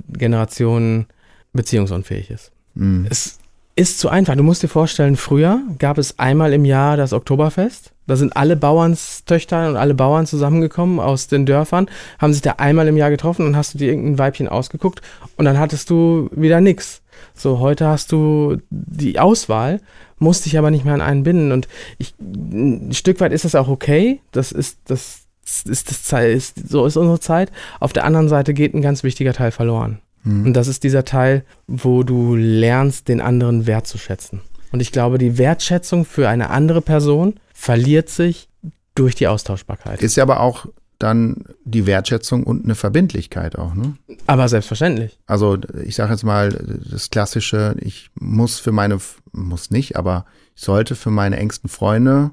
Generation 0.09 1.07
beziehungsunfähig 1.53 2.31
ist. 2.31 2.51
Mhm. 2.75 3.07
Es 3.11 3.39
ist 3.77 3.99
zu 3.99 4.09
einfach. 4.09 4.37
Du 4.37 4.43
musst 4.43 4.63
dir 4.63 4.69
vorstellen, 4.69 5.17
früher 5.17 5.61
gab 5.79 5.99
es 5.99 6.19
einmal 6.19 6.53
im 6.55 6.65
Jahr 6.65 6.97
das 6.97 7.13
Oktoberfest. 7.13 7.93
Da 8.07 8.17
sind 8.17 8.37
alle 8.37 8.57
Bauernstöchter 8.57 9.69
und 9.69 9.77
alle 9.77 9.95
Bauern 9.95 10.27
zusammengekommen 10.27 10.99
aus 10.99 11.29
den 11.29 11.47
Dörfern, 11.47 11.89
haben 12.19 12.33
sich 12.33 12.43
da 12.43 12.53
einmal 12.53 12.89
im 12.89 12.97
Jahr 12.97 13.11
getroffen 13.11 13.47
und 13.47 13.55
hast 13.55 13.75
du 13.75 13.79
dir 13.79 13.89
irgendein 13.89 14.19
Weibchen 14.19 14.49
ausgeguckt 14.49 15.01
und 15.37 15.45
dann 15.45 15.59
hattest 15.59 15.91
du 15.91 16.29
wieder 16.33 16.61
nix. 16.61 17.00
So, 17.35 17.61
heute 17.61 17.87
hast 17.87 18.13
du 18.13 18.59
die 18.71 19.19
Auswahl, 19.19 19.81
musst 20.19 20.47
dich 20.47 20.59
aber 20.59 20.71
nicht 20.71 20.85
mehr 20.85 20.95
an 20.95 21.01
einen 21.01 21.23
binden. 21.23 21.53
Und 21.53 21.69
ich, 21.99 22.15
ein 22.19 22.93
Stück 22.93 23.21
weit 23.21 23.33
ist 23.33 23.45
das 23.45 23.55
auch 23.55 23.69
okay. 23.69 24.21
Das 24.33 24.53
ist, 24.53 24.79
das 24.87 25.23
ist, 25.65 25.91
das 25.91 26.05
Zeit, 26.05 26.31
ist, 26.33 26.69
so 26.69 26.87
ist 26.87 26.97
unsere 26.97 27.21
Zeit. 27.21 27.51
Auf 27.81 27.93
der 27.93 28.05
anderen 28.05 28.29
Seite 28.29 28.55
geht 28.55 28.75
ein 28.75 28.83
ganz 28.83 29.03
wichtiger 29.03 29.33
Teil 29.33 29.51
verloren. 29.51 30.01
Mhm. 30.23 30.47
Und 30.47 30.55
das 30.55 30.69
ist 30.69 30.85
dieser 30.85 31.05
Teil, 31.05 31.45
wo 31.67 32.03
du 32.03 32.37
lernst, 32.37 33.09
den 33.09 33.21
anderen 33.21 33.67
wertzuschätzen. 33.67 34.43
Und 34.73 34.81
ich 34.81 34.93
glaube, 34.93 35.19
die 35.19 35.39
Wertschätzung 35.39 36.05
für 36.05 36.29
eine 36.29 36.51
andere 36.51 36.81
Person 36.81 37.35
verliert 37.53 38.09
sich 38.09 38.49
durch 38.95 39.15
die 39.15 39.27
Austauschbarkeit. 39.27 40.03
Ist 40.03 40.17
ja 40.17 40.23
aber 40.23 40.41
auch 40.41 40.67
dann 41.03 41.45
die 41.65 41.87
Wertschätzung 41.87 42.45
und 42.45 42.65
eine 42.65 42.75
Verbindlichkeit 42.75 43.57
auch, 43.57 43.75
ne? 43.75 43.97
Aber 44.27 44.49
selbstverständlich. 44.49 45.19
Also 45.27 45.59
ich 45.85 45.97
sage 45.97 46.13
jetzt 46.13 46.25
mal 46.25 46.51
das 46.91 47.11
klassische, 47.11 47.75
ich 47.81 48.11
muss 48.15 48.61
für 48.61 48.73
meine, 48.73 48.99
muss 49.33 49.71
nicht, 49.71 49.97
aber 49.97 50.27
ich 50.55 50.63
sollte 50.63 50.95
für 50.95 51.11
meine 51.11 51.37
engsten 51.37 51.69
Freunde 51.69 52.33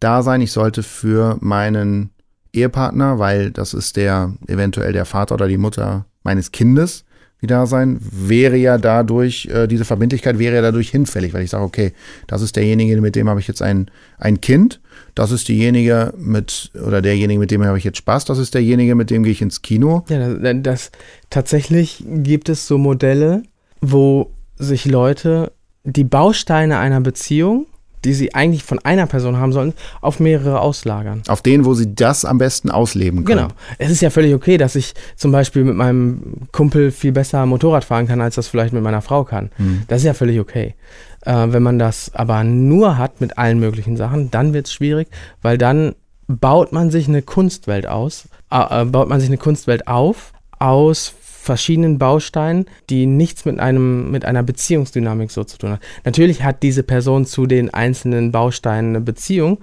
da 0.00 0.22
sein. 0.22 0.40
Ich 0.40 0.52
sollte 0.52 0.82
für 0.82 1.36
meinen 1.40 2.10
Ehepartner, 2.52 3.18
weil 3.18 3.50
das 3.50 3.74
ist 3.74 3.96
der 3.96 4.34
eventuell 4.46 4.92
der 4.92 5.04
Vater 5.04 5.34
oder 5.34 5.48
die 5.48 5.58
Mutter 5.58 6.06
meines 6.22 6.50
Kindes, 6.50 7.04
die 7.40 7.46
da 7.46 7.66
sein, 7.66 7.98
wäre 8.00 8.56
ja 8.56 8.78
dadurch, 8.78 9.46
äh, 9.46 9.66
diese 9.66 9.84
Verbindlichkeit 9.84 10.38
wäre 10.38 10.56
ja 10.56 10.62
dadurch 10.62 10.90
hinfällig, 10.90 11.34
weil 11.34 11.44
ich 11.44 11.50
sage, 11.50 11.64
okay, 11.64 11.92
das 12.26 12.42
ist 12.42 12.56
derjenige, 12.56 13.00
mit 13.00 13.14
dem 13.14 13.28
habe 13.28 13.40
ich 13.40 13.46
jetzt 13.46 13.62
ein, 13.62 13.90
ein 14.18 14.40
Kind, 14.40 14.80
das 15.18 15.32
ist 15.32 15.48
diejenige 15.48 16.14
mit, 16.16 16.70
oder 16.86 17.02
derjenige, 17.02 17.40
mit 17.40 17.50
dem 17.50 17.64
habe 17.64 17.76
ich 17.76 17.82
jetzt 17.82 17.98
Spaß, 17.98 18.24
das 18.26 18.38
ist 18.38 18.54
derjenige, 18.54 18.94
mit 18.94 19.10
dem 19.10 19.24
gehe 19.24 19.32
ich 19.32 19.42
ins 19.42 19.62
Kino. 19.62 20.04
Ja, 20.08 20.32
das, 20.34 20.56
das 20.62 20.90
tatsächlich 21.28 22.04
gibt 22.06 22.48
es 22.48 22.68
so 22.68 22.78
Modelle, 22.78 23.42
wo 23.80 24.30
sich 24.56 24.84
Leute 24.84 25.50
die 25.82 26.04
Bausteine 26.04 26.78
einer 26.78 27.00
Beziehung, 27.00 27.66
die 28.04 28.12
sie 28.14 28.34
eigentlich 28.34 28.64
von 28.64 28.78
einer 28.80 29.06
Person 29.06 29.38
haben 29.38 29.52
sollen, 29.52 29.74
auf 30.00 30.20
mehrere 30.20 30.60
auslagern. 30.60 31.22
Auf 31.28 31.42
den, 31.42 31.64
wo 31.64 31.74
sie 31.74 31.94
das 31.94 32.24
am 32.24 32.38
besten 32.38 32.70
ausleben 32.70 33.24
können. 33.24 33.48
Genau. 33.48 33.50
Es 33.78 33.90
ist 33.90 34.00
ja 34.00 34.10
völlig 34.10 34.34
okay, 34.34 34.56
dass 34.56 34.74
ich 34.74 34.94
zum 35.16 35.32
Beispiel 35.32 35.64
mit 35.64 35.76
meinem 35.76 36.48
Kumpel 36.52 36.90
viel 36.90 37.12
besser 37.12 37.44
Motorrad 37.46 37.84
fahren 37.84 38.06
kann, 38.06 38.20
als 38.20 38.36
das 38.36 38.48
vielleicht 38.48 38.72
mit 38.72 38.82
meiner 38.82 39.02
Frau 39.02 39.24
kann. 39.24 39.50
Mhm. 39.58 39.82
Das 39.88 39.98
ist 39.98 40.04
ja 40.04 40.14
völlig 40.14 40.40
okay. 40.40 40.74
Äh, 41.22 41.46
wenn 41.48 41.62
man 41.62 41.78
das 41.78 42.14
aber 42.14 42.44
nur 42.44 42.98
hat 42.98 43.20
mit 43.20 43.38
allen 43.38 43.58
möglichen 43.58 43.96
Sachen, 43.96 44.30
dann 44.30 44.52
wird 44.52 44.66
es 44.66 44.72
schwierig, 44.72 45.08
weil 45.42 45.58
dann 45.58 45.94
baut 46.28 46.72
man 46.72 46.90
sich 46.90 47.08
eine 47.08 47.22
Kunstwelt 47.22 47.86
aus, 47.86 48.28
äh, 48.50 48.82
äh, 48.82 48.84
baut 48.84 49.08
man 49.08 49.20
sich 49.20 49.28
eine 49.28 49.38
Kunstwelt 49.38 49.88
auf 49.88 50.32
aus 50.58 51.14
verschiedenen 51.48 51.98
Bausteinen, 51.98 52.66
die 52.90 53.06
nichts 53.06 53.46
mit 53.46 53.58
einem 53.58 54.10
mit 54.10 54.26
einer 54.26 54.42
Beziehungsdynamik 54.42 55.30
so 55.30 55.44
zu 55.44 55.56
tun 55.56 55.70
hat. 55.70 55.80
Natürlich 56.04 56.42
hat 56.42 56.62
diese 56.62 56.82
Person 56.82 57.24
zu 57.24 57.46
den 57.46 57.72
einzelnen 57.72 58.32
Bausteinen 58.32 58.96
eine 58.96 59.00
Beziehung. 59.00 59.58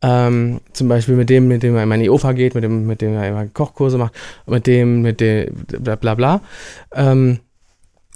Ähm, 0.00 0.60
zum 0.72 0.86
Beispiel 0.86 1.16
mit 1.16 1.28
dem, 1.28 1.48
mit 1.48 1.64
dem 1.64 1.74
er 1.74 1.82
immer 1.82 1.96
in 1.96 2.02
die 2.02 2.10
Oper 2.10 2.32
geht, 2.34 2.54
mit 2.54 2.62
dem, 2.62 2.86
mit 2.86 3.00
dem 3.00 3.14
er 3.14 3.28
immer 3.28 3.46
Kochkurse 3.48 3.98
macht, 3.98 4.14
mit 4.46 4.68
dem, 4.68 5.02
mit 5.02 5.18
dem, 5.18 5.52
bla 5.66 5.96
bla 5.96 6.14
bla. 6.14 6.40
Ähm, 6.94 7.40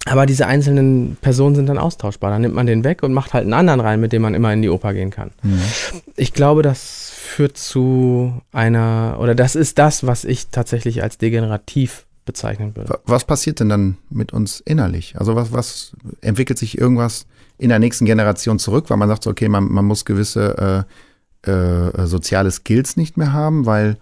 aber 0.04 0.24
diese 0.26 0.46
einzelnen 0.46 1.16
Personen 1.20 1.56
sind 1.56 1.66
dann 1.66 1.78
austauschbar. 1.78 2.30
Dann 2.30 2.42
nimmt 2.42 2.54
man 2.54 2.66
den 2.66 2.84
weg 2.84 3.02
und 3.02 3.12
macht 3.12 3.34
halt 3.34 3.44
einen 3.44 3.54
anderen 3.54 3.80
rein, 3.80 4.00
mit 4.00 4.12
dem 4.12 4.22
man 4.22 4.34
immer 4.34 4.52
in 4.52 4.62
die 4.62 4.68
Oper 4.68 4.94
gehen 4.94 5.10
kann. 5.10 5.32
Mhm. 5.42 5.60
Ich 6.16 6.32
glaube, 6.32 6.62
das 6.62 7.12
führt 7.16 7.56
zu 7.56 8.32
einer, 8.52 9.16
oder 9.20 9.34
das 9.34 9.56
ist 9.56 9.78
das, 9.78 10.06
was 10.06 10.24
ich 10.24 10.48
tatsächlich 10.48 11.02
als 11.02 11.18
degenerativ 11.18 12.06
bezeichnen 12.24 12.74
würde. 12.76 12.90
Wa- 12.90 12.98
Was 13.06 13.24
passiert 13.24 13.60
denn 13.60 13.68
dann 13.68 13.98
mit 14.10 14.32
uns 14.32 14.60
innerlich? 14.60 15.14
Also 15.18 15.34
was, 15.34 15.52
was 15.52 15.92
entwickelt 16.20 16.58
sich 16.58 16.78
irgendwas 16.78 17.26
in 17.58 17.68
der 17.68 17.78
nächsten 17.78 18.04
Generation 18.04 18.58
zurück, 18.58 18.86
weil 18.88 18.96
man 18.96 19.08
sagt, 19.08 19.24
so, 19.24 19.30
okay, 19.30 19.48
man, 19.48 19.64
man 19.64 19.84
muss 19.84 20.04
gewisse 20.04 20.86
äh, 21.44 21.50
äh, 21.50 22.06
soziale 22.06 22.50
Skills 22.50 22.96
nicht 22.96 23.16
mehr 23.16 23.32
haben, 23.32 23.66
weil 23.66 23.96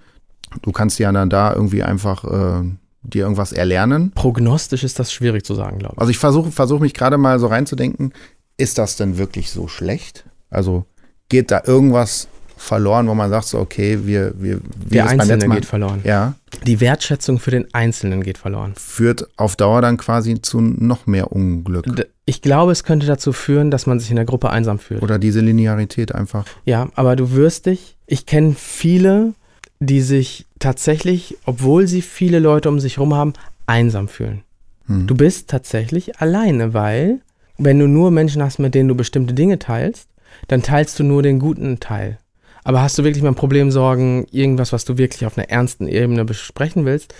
du 0.62 0.72
kannst 0.72 0.98
ja 0.98 1.10
dann 1.12 1.30
da 1.30 1.52
irgendwie 1.54 1.82
einfach 1.82 2.24
äh, 2.24 2.62
dir 3.02 3.22
irgendwas 3.22 3.52
erlernen. 3.52 4.12
Prognostisch 4.14 4.84
ist 4.84 4.98
das 4.98 5.12
schwierig 5.12 5.44
zu 5.44 5.54
sagen, 5.54 5.78
glaube 5.78 5.94
ich. 5.96 6.00
Also 6.00 6.10
ich 6.10 6.18
versuche 6.18 6.50
versuch 6.50 6.80
mich 6.80 6.92
gerade 6.94 7.16
mal 7.18 7.38
so 7.38 7.46
reinzudenken, 7.46 8.12
ist 8.56 8.76
das 8.78 8.96
denn 8.96 9.16
wirklich 9.16 9.50
so 9.50 9.68
schlecht? 9.68 10.24
Also 10.50 10.84
geht 11.28 11.50
da 11.50 11.62
irgendwas 11.64 12.28
verloren, 12.60 13.08
wo 13.08 13.14
man 13.14 13.30
sagt, 13.30 13.46
so, 13.46 13.58
okay, 13.58 14.00
wir, 14.04 14.34
wir, 14.36 14.60
Der 14.90 15.08
Einzelne 15.08 15.48
geht 15.48 15.64
verloren. 15.64 16.02
Ja, 16.04 16.34
Die 16.66 16.80
Wertschätzung 16.80 17.38
für 17.38 17.50
den 17.50 17.72
Einzelnen 17.72 18.22
geht 18.22 18.36
verloren. 18.36 18.74
führt 18.76 19.26
auf 19.38 19.56
Dauer 19.56 19.80
dann 19.80 19.96
quasi 19.96 20.42
zu 20.42 20.60
noch 20.60 21.06
mehr 21.06 21.32
Unglück. 21.32 21.86
Ich 22.26 22.42
glaube, 22.42 22.72
es 22.72 22.84
könnte 22.84 23.06
dazu 23.06 23.32
führen, 23.32 23.70
dass 23.70 23.86
man 23.86 23.98
sich 23.98 24.10
in 24.10 24.16
der 24.16 24.26
Gruppe 24.26 24.50
einsam 24.50 24.78
fühlt. 24.78 25.02
Oder 25.02 25.18
diese 25.18 25.40
Linearität 25.40 26.14
einfach. 26.14 26.44
Ja, 26.66 26.88
aber 26.94 27.16
du 27.16 27.32
wirst 27.32 27.64
dich, 27.64 27.96
ich 28.06 28.26
kenne 28.26 28.54
viele, 28.56 29.32
die 29.80 30.02
sich 30.02 30.46
tatsächlich, 30.58 31.38
obwohl 31.46 31.86
sie 31.86 32.02
viele 32.02 32.38
Leute 32.38 32.68
um 32.68 32.78
sich 32.78 32.98
herum 32.98 33.14
haben, 33.14 33.32
einsam 33.66 34.06
fühlen. 34.06 34.42
Hm. 34.86 35.06
Du 35.06 35.14
bist 35.14 35.48
tatsächlich 35.48 36.20
alleine, 36.20 36.74
weil 36.74 37.20
wenn 37.56 37.78
du 37.78 37.88
nur 37.88 38.10
Menschen 38.10 38.42
hast, 38.42 38.58
mit 38.58 38.74
denen 38.74 38.88
du 38.88 38.94
bestimmte 38.94 39.32
Dinge 39.32 39.58
teilst, 39.58 40.08
dann 40.48 40.62
teilst 40.62 40.98
du 40.98 41.04
nur 41.04 41.22
den 41.22 41.38
guten 41.38 41.80
Teil. 41.80 42.18
Aber 42.64 42.82
hast 42.82 42.98
du 42.98 43.04
wirklich 43.04 43.22
mal 43.22 43.30
ein 43.30 43.34
Problem, 43.34 43.70
Sorgen, 43.70 44.26
irgendwas, 44.30 44.72
was 44.72 44.84
du 44.84 44.98
wirklich 44.98 45.26
auf 45.26 45.36
einer 45.38 45.48
ernsten 45.50 45.88
Ebene 45.88 46.24
besprechen 46.24 46.84
willst, 46.84 47.14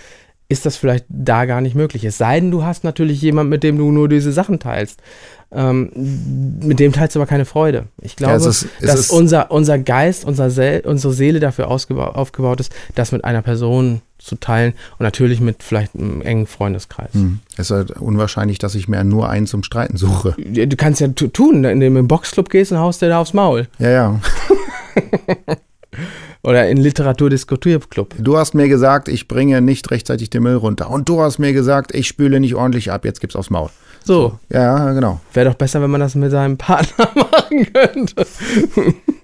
ist 0.49 0.65
das 0.65 0.75
vielleicht 0.75 1.05
da 1.07 1.45
gar 1.45 1.61
nicht 1.61 1.75
möglich. 1.75 2.03
Es 2.03 2.17
sei 2.17 2.39
denn, 2.41 2.51
du 2.51 2.63
hast 2.63 2.83
natürlich 2.83 3.21
jemanden, 3.21 3.49
mit 3.49 3.63
dem 3.63 3.77
du 3.77 3.89
nur 3.91 4.09
diese 4.09 4.33
Sachen 4.33 4.59
teilst. 4.59 4.99
Ähm, 5.53 5.91
mit 6.61 6.79
dem 6.79 6.91
teilst 6.93 7.15
du 7.15 7.19
aber 7.19 7.27
keine 7.27 7.45
Freude. 7.45 7.85
Ich 8.01 8.15
glaube, 8.17 8.33
Ja, 8.33 8.37
es 8.37 8.45
ist- 8.45 8.67
es 8.81 8.87
dass 8.87 8.99
ist- 9.01 9.11
unser, 9.11 9.49
unser 9.51 9.79
Geist, 9.79 10.25
unser 10.25 10.49
Seel, 10.49 10.81
unsere 10.85 11.13
Seele 11.13 11.39
dafür 11.39 11.69
aufgebaut 11.69 12.59
ist, 12.59 12.71
das 12.95 13.11
mit 13.11 13.23
einer 13.25 13.41
Person 13.41 14.01
zu 14.17 14.35
teilen 14.35 14.73
und 14.99 15.03
natürlich 15.03 15.41
mit 15.41 15.63
vielleicht 15.63 15.95
einem 15.95 16.21
engen 16.21 16.47
Freundeskreis. 16.47 17.13
Hm. 17.13 17.39
Es 17.53 17.69
ist 17.69 17.71
halt 17.71 17.91
unwahrscheinlich, 17.91 18.59
dass 18.59 18.75
ich 18.75 18.87
mir 18.87 19.03
nur 19.03 19.29
einen 19.29 19.47
zum 19.47 19.63
Streiten 19.63 19.97
suche. 19.97 20.35
Du 20.37 20.75
kannst 20.75 21.01
ja 21.01 21.07
tu- 21.09 21.27
tun, 21.27 21.63
indem 21.63 21.79
du 21.79 21.85
in 21.99 22.05
den 22.05 22.07
Boxclub 22.07 22.49
gehst 22.49 22.71
und 22.71 22.77
haust 22.79 23.01
dir 23.01 23.09
da 23.09 23.19
aufs 23.19 23.33
Maul. 23.33 23.67
Ja, 23.79 23.89
ja. 23.89 24.19
Oder 26.43 26.69
in 26.69 26.77
Literaturdiskutierclub. 26.77 28.15
Du 28.17 28.37
hast 28.37 28.53
mir 28.55 28.67
gesagt, 28.67 29.07
ich 29.07 29.27
bringe 29.27 29.61
nicht 29.61 29.91
rechtzeitig 29.91 30.29
den 30.29 30.43
Müll 30.43 30.55
runter. 30.55 30.89
Und 30.89 31.07
du 31.07 31.21
hast 31.21 31.37
mir 31.37 31.53
gesagt, 31.53 31.93
ich 31.93 32.07
spüle 32.07 32.39
nicht 32.39 32.55
ordentlich 32.55 32.91
ab. 32.91 33.05
Jetzt 33.05 33.19
gibt's 33.21 33.35
aufs 33.35 33.49
Maul. 33.49 33.69
So, 34.03 34.39
Ja, 34.49 34.93
genau. 34.93 35.19
wäre 35.33 35.49
doch 35.49 35.55
besser, 35.55 35.81
wenn 35.81 35.91
man 35.91 36.01
das 36.01 36.15
mit 36.15 36.31
seinem 36.31 36.57
Partner 36.57 37.09
machen 37.15 37.71
könnte. 37.71 38.25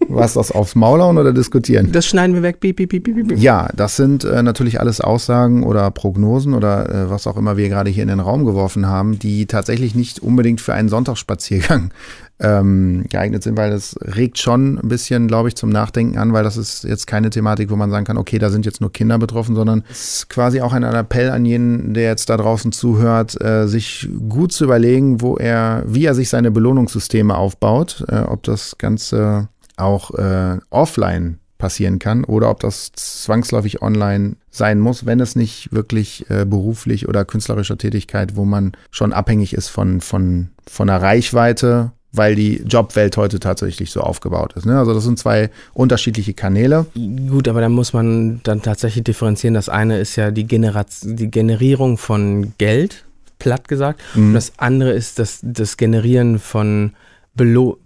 Was 0.10 0.34
das 0.34 0.52
aufs 0.52 0.76
Maul 0.76 1.02
hauen 1.02 1.18
oder 1.18 1.34
diskutieren? 1.34 1.92
Das 1.92 2.06
schneiden 2.06 2.36
wir 2.36 2.44
weg. 2.44 2.60
Piep, 2.60 2.78
piep, 2.78 2.90
piep, 2.90 3.04
piep. 3.04 3.38
Ja, 3.38 3.68
das 3.76 3.96
sind 3.96 4.24
äh, 4.24 4.42
natürlich 4.44 4.80
alles 4.80 5.02
Aussagen 5.02 5.64
oder 5.64 5.90
Prognosen 5.92 6.54
oder 6.54 6.90
äh, 6.90 7.10
was 7.10 7.28
auch 7.28 7.38
immer 7.38 7.58
wir 7.58 7.70
gerade 7.70 7.90
hier 7.90 8.04
in 8.04 8.10
den 8.10 8.20
Raum 8.20 8.46
geworfen 8.46 8.88
haben, 8.88 9.20
die 9.20 9.46
tatsächlich 9.46 9.96
nicht 9.96 10.20
unbedingt 10.20 10.62
für 10.62 10.74
einen 10.74 10.90
Sonntagsspaziergang 10.90 11.92
ähm, 12.40 13.06
geeignet 13.10 13.44
sind, 13.44 13.58
weil 13.58 13.72
das 13.72 13.96
regt 14.02 14.38
schon 14.38 14.78
ein 14.78 14.88
bisschen, 14.88 15.28
glaube 15.28 15.50
ich, 15.50 15.56
zum 15.56 15.70
Nachdenken 15.70 16.18
an, 16.18 16.34
weil 16.34 16.44
das 16.44 16.56
ist 16.56 16.84
jetzt 16.84 17.08
keine 17.08 17.30
Thematik, 17.30 17.70
wo 17.72 17.76
man 17.76 17.90
sagen 17.90 18.06
kann, 18.06 18.18
okay, 18.18 18.38
da 18.38 18.50
sind 18.50 18.66
jetzt 18.66 18.80
nur 18.80 18.92
Kinder 18.92 19.18
betroffen, 19.18 19.56
sondern 19.56 19.84
es 19.90 20.18
ist 20.18 20.30
quasi 20.30 20.62
auch 20.62 20.74
ein 20.74 20.84
Appell 20.84 21.32
an 21.32 21.46
jeden, 21.46 21.94
der 21.94 22.04
jetzt 22.04 22.30
da 22.30 22.38
draußen 22.38 22.72
zuhört, 22.72 23.40
äh, 23.42 23.68
sich 23.68 24.08
gut 24.30 24.54
zu 24.54 24.66
überlegen, 24.66 25.22
wo 25.22 25.36
er, 25.38 25.84
wie 25.88 26.06
er 26.06 26.16
sich 26.16 26.30
seine 26.30 26.52
Belohnungssysteme 26.52 27.36
aufbaut, 27.36 28.06
äh, 28.08 28.20
ob 28.20 28.44
das 28.44 28.78
Ganze 28.78 29.50
auch 29.78 30.12
äh, 30.12 30.58
offline 30.70 31.40
passieren 31.58 32.00
kann 32.00 32.24
oder 32.24 32.50
ob 32.50 32.60
das 32.60 32.92
zwangsläufig 32.94 33.82
online 33.82 34.36
sein 34.50 34.80
muss, 34.80 35.06
wenn 35.06 35.20
es 35.20 35.36
nicht 35.36 35.72
wirklich 35.72 36.30
äh, 36.30 36.46
beruflich 36.46 37.08
oder 37.08 37.26
künstlerischer 37.26 37.78
Tätigkeit, 37.78 38.36
wo 38.36 38.46
man 38.46 38.74
schon 38.92 39.14
abhängig 39.14 39.54
ist 39.54 39.70
von, 39.70 40.02
von, 40.02 40.50
von 40.68 40.88
der 40.88 41.02
Reichweite, 41.02 41.92
weil 42.12 42.36
die 42.36 42.64
Jobwelt 42.68 43.18
heute 43.18 43.40
tatsächlich 43.40 43.92
so 43.92 44.02
aufgebaut 44.02 44.54
ist. 44.54 44.66
Ne? 44.66 44.78
Also 44.78 44.94
das 44.94 45.04
sind 45.04 45.20
zwei 45.20 45.50
unterschiedliche 45.74 46.34
Kanäle. 46.34 46.86
Gut, 47.30 47.48
aber 47.48 47.62
da 47.62 47.70
muss 47.70 47.94
man 47.94 48.42
dann 48.44 48.62
tatsächlich 48.62 49.04
differenzieren. 49.04 49.54
Das 49.54 49.70
eine 49.70 50.00
ist 50.00 50.16
ja 50.16 50.32
die, 50.32 50.46
Generation, 50.46 51.16
die 51.16 51.30
Generierung 51.30 51.98
von 51.98 52.54
Geld, 52.58 53.06
platt 53.40 53.68
gesagt. 53.68 54.02
Mhm. 54.16 54.30
Und 54.30 54.34
das 54.36 54.54
andere 54.58 54.92
ist 54.92 55.20
das, 55.20 55.40
das 55.42 55.78
Generieren 55.78 56.40
von 56.40 56.94
Belo 57.36 57.78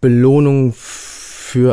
Belohnung 0.00 0.72
für 0.72 1.25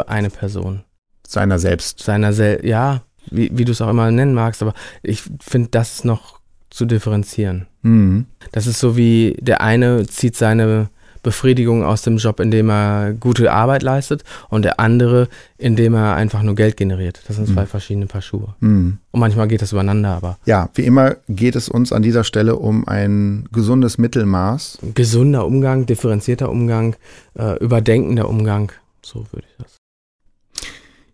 eine 0.08 0.30
Person. 0.30 0.84
Seiner 1.28 1.60
selbst. 1.60 2.02
Seiner 2.04 2.34
Sel 2.34 2.60
ja, 2.66 3.02
wie, 3.32 3.50
wie 3.54 3.66
du 3.66 3.72
es 3.72 3.82
auch 3.82 3.90
immer 3.90 4.12
nennen 4.12 4.34
magst, 4.34 4.62
aber 4.62 4.74
ich 5.02 5.24
finde 5.42 5.70
das 5.72 6.04
noch 6.04 6.40
zu 6.70 6.86
differenzieren. 6.86 7.68
Mhm. 7.82 8.26
Das 8.52 8.68
ist 8.68 8.80
so 8.80 8.98
wie 8.98 9.38
der 9.40 9.62
eine 9.62 10.06
zieht 10.08 10.36
seine 10.36 10.90
Befriedigung 11.22 11.86
aus 11.86 12.02
dem 12.02 12.18
Job, 12.18 12.42
indem 12.42 12.70
er 12.70 13.14
gute 13.14 13.50
Arbeit 13.54 13.82
leistet 13.82 14.24
und 14.50 14.64
der 14.66 14.82
andere, 14.82 15.30
indem 15.58 15.94
er 15.94 16.16
einfach 16.16 16.42
nur 16.44 16.54
Geld 16.56 16.76
generiert. 16.76 17.22
Das 17.28 17.38
sind 17.38 17.48
zwei 17.48 17.62
Mhm. 17.62 17.68
verschiedene 17.68 18.06
Paar 18.08 18.22
Schuhe. 18.22 18.56
Mhm. 18.60 18.98
Und 19.12 19.20
manchmal 19.22 19.48
geht 19.48 19.62
das 19.62 19.72
übereinander, 19.72 20.10
aber 20.10 20.38
Ja, 20.46 20.70
wie 20.76 20.82
immer 20.84 21.16
geht 21.30 21.56
es 21.56 21.70
uns 21.70 21.94
an 21.94 22.02
dieser 22.02 22.26
Stelle 22.26 22.58
um 22.58 22.86
ein 22.88 23.48
gesundes 23.54 23.98
Mittelmaß. 23.98 24.80
gesunder 24.96 25.46
Umgang, 25.46 25.86
differenzierter 25.86 26.50
Umgang, 26.50 26.98
äh, 27.40 27.58
überdenkender 27.64 28.28
Umgang, 28.28 28.74
so 29.06 29.26
würde 29.32 29.48
ich 29.50 29.58
das. 29.58 29.78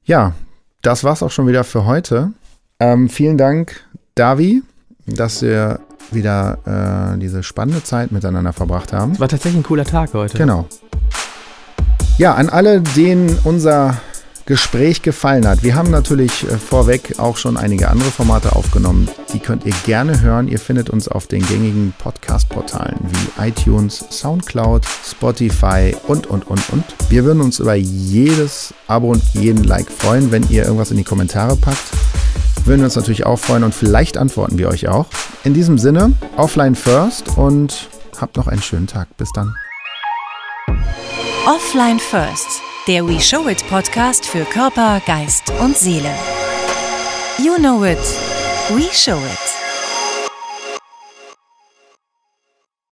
Ja, 0.03 0.33
das 0.81 1.03
war's 1.03 1.21
auch 1.23 1.31
schon 1.31 1.47
wieder 1.47 1.63
für 1.63 1.85
heute. 1.85 2.31
Ähm, 2.79 3.09
vielen 3.09 3.37
Dank, 3.37 3.83
Davi, 4.15 4.63
dass 5.05 5.41
wir 5.41 5.81
wieder 6.11 7.13
äh, 7.13 7.19
diese 7.19 7.43
spannende 7.43 7.83
Zeit 7.83 8.11
miteinander 8.11 8.53
verbracht 8.53 8.93
haben. 8.93 9.11
Es 9.13 9.19
war 9.19 9.27
tatsächlich 9.27 9.59
ein 9.59 9.63
cooler 9.63 9.85
Tag 9.85 10.13
heute. 10.13 10.37
Genau. 10.37 10.67
Ja, 12.17 12.35
an 12.35 12.49
alle, 12.49 12.81
denen 12.81 13.37
unser 13.43 13.97
Gespräch 14.49 15.03
gefallen 15.03 15.47
hat. 15.47 15.61
Wir 15.61 15.75
haben 15.75 15.91
natürlich 15.91 16.43
äh, 16.43 16.57
vorweg 16.57 17.19
auch 17.19 17.37
schon 17.37 17.55
einige 17.55 17.87
andere 17.87 18.09
Formate 18.09 18.55
aufgenommen. 18.55 19.07
Die 19.31 19.37
könnt 19.37 19.63
ihr 19.63 19.75
gerne 19.85 20.21
hören. 20.21 20.47
Ihr 20.47 20.57
findet 20.57 20.89
uns 20.89 21.07
auf 21.07 21.27
den 21.27 21.45
gängigen 21.45 21.93
Podcast-Portalen 21.99 22.97
wie 23.03 23.47
iTunes, 23.47 24.03
Soundcloud, 24.09 24.87
Spotify 25.07 25.95
und, 26.07 26.25
und, 26.25 26.47
und, 26.47 26.67
und. 26.71 26.83
Wir 27.09 27.25
würden 27.25 27.41
uns 27.41 27.59
über 27.59 27.75
jedes 27.75 28.73
Abo 28.87 29.11
und 29.11 29.23
jeden 29.35 29.63
Like 29.65 29.91
freuen, 29.91 30.31
wenn 30.31 30.49
ihr 30.49 30.63
irgendwas 30.63 30.89
in 30.89 30.97
die 30.97 31.03
Kommentare 31.03 31.55
packt. 31.55 31.77
Würden 32.65 32.79
wir 32.79 32.85
uns 32.85 32.95
natürlich 32.95 33.27
auch 33.27 33.37
freuen 33.37 33.63
und 33.63 33.75
vielleicht 33.75 34.17
antworten 34.17 34.57
wir 34.57 34.69
euch 34.69 34.87
auch. 34.87 35.05
In 35.43 35.53
diesem 35.53 35.77
Sinne, 35.77 36.13
offline 36.37 36.73
first 36.73 37.37
und 37.37 37.87
habt 38.19 38.35
noch 38.35 38.47
einen 38.47 38.63
schönen 38.63 38.87
Tag. 38.87 39.15
Bis 39.15 39.31
dann. 39.31 39.53
Offline 41.45 41.99
First, 41.99 42.61
der 42.89 43.07
We 43.07 43.19
Show 43.19 43.47
It 43.47 43.63
Podcast 43.69 44.25
für 44.25 44.45
Körper, 44.45 44.99
Geist 45.05 45.53
und 45.59 45.77
Seele. 45.77 46.11
You 47.37 47.53
know 47.57 47.83
it, 47.85 47.99
we 48.71 48.91
show 48.91 49.15
it. 49.17 49.58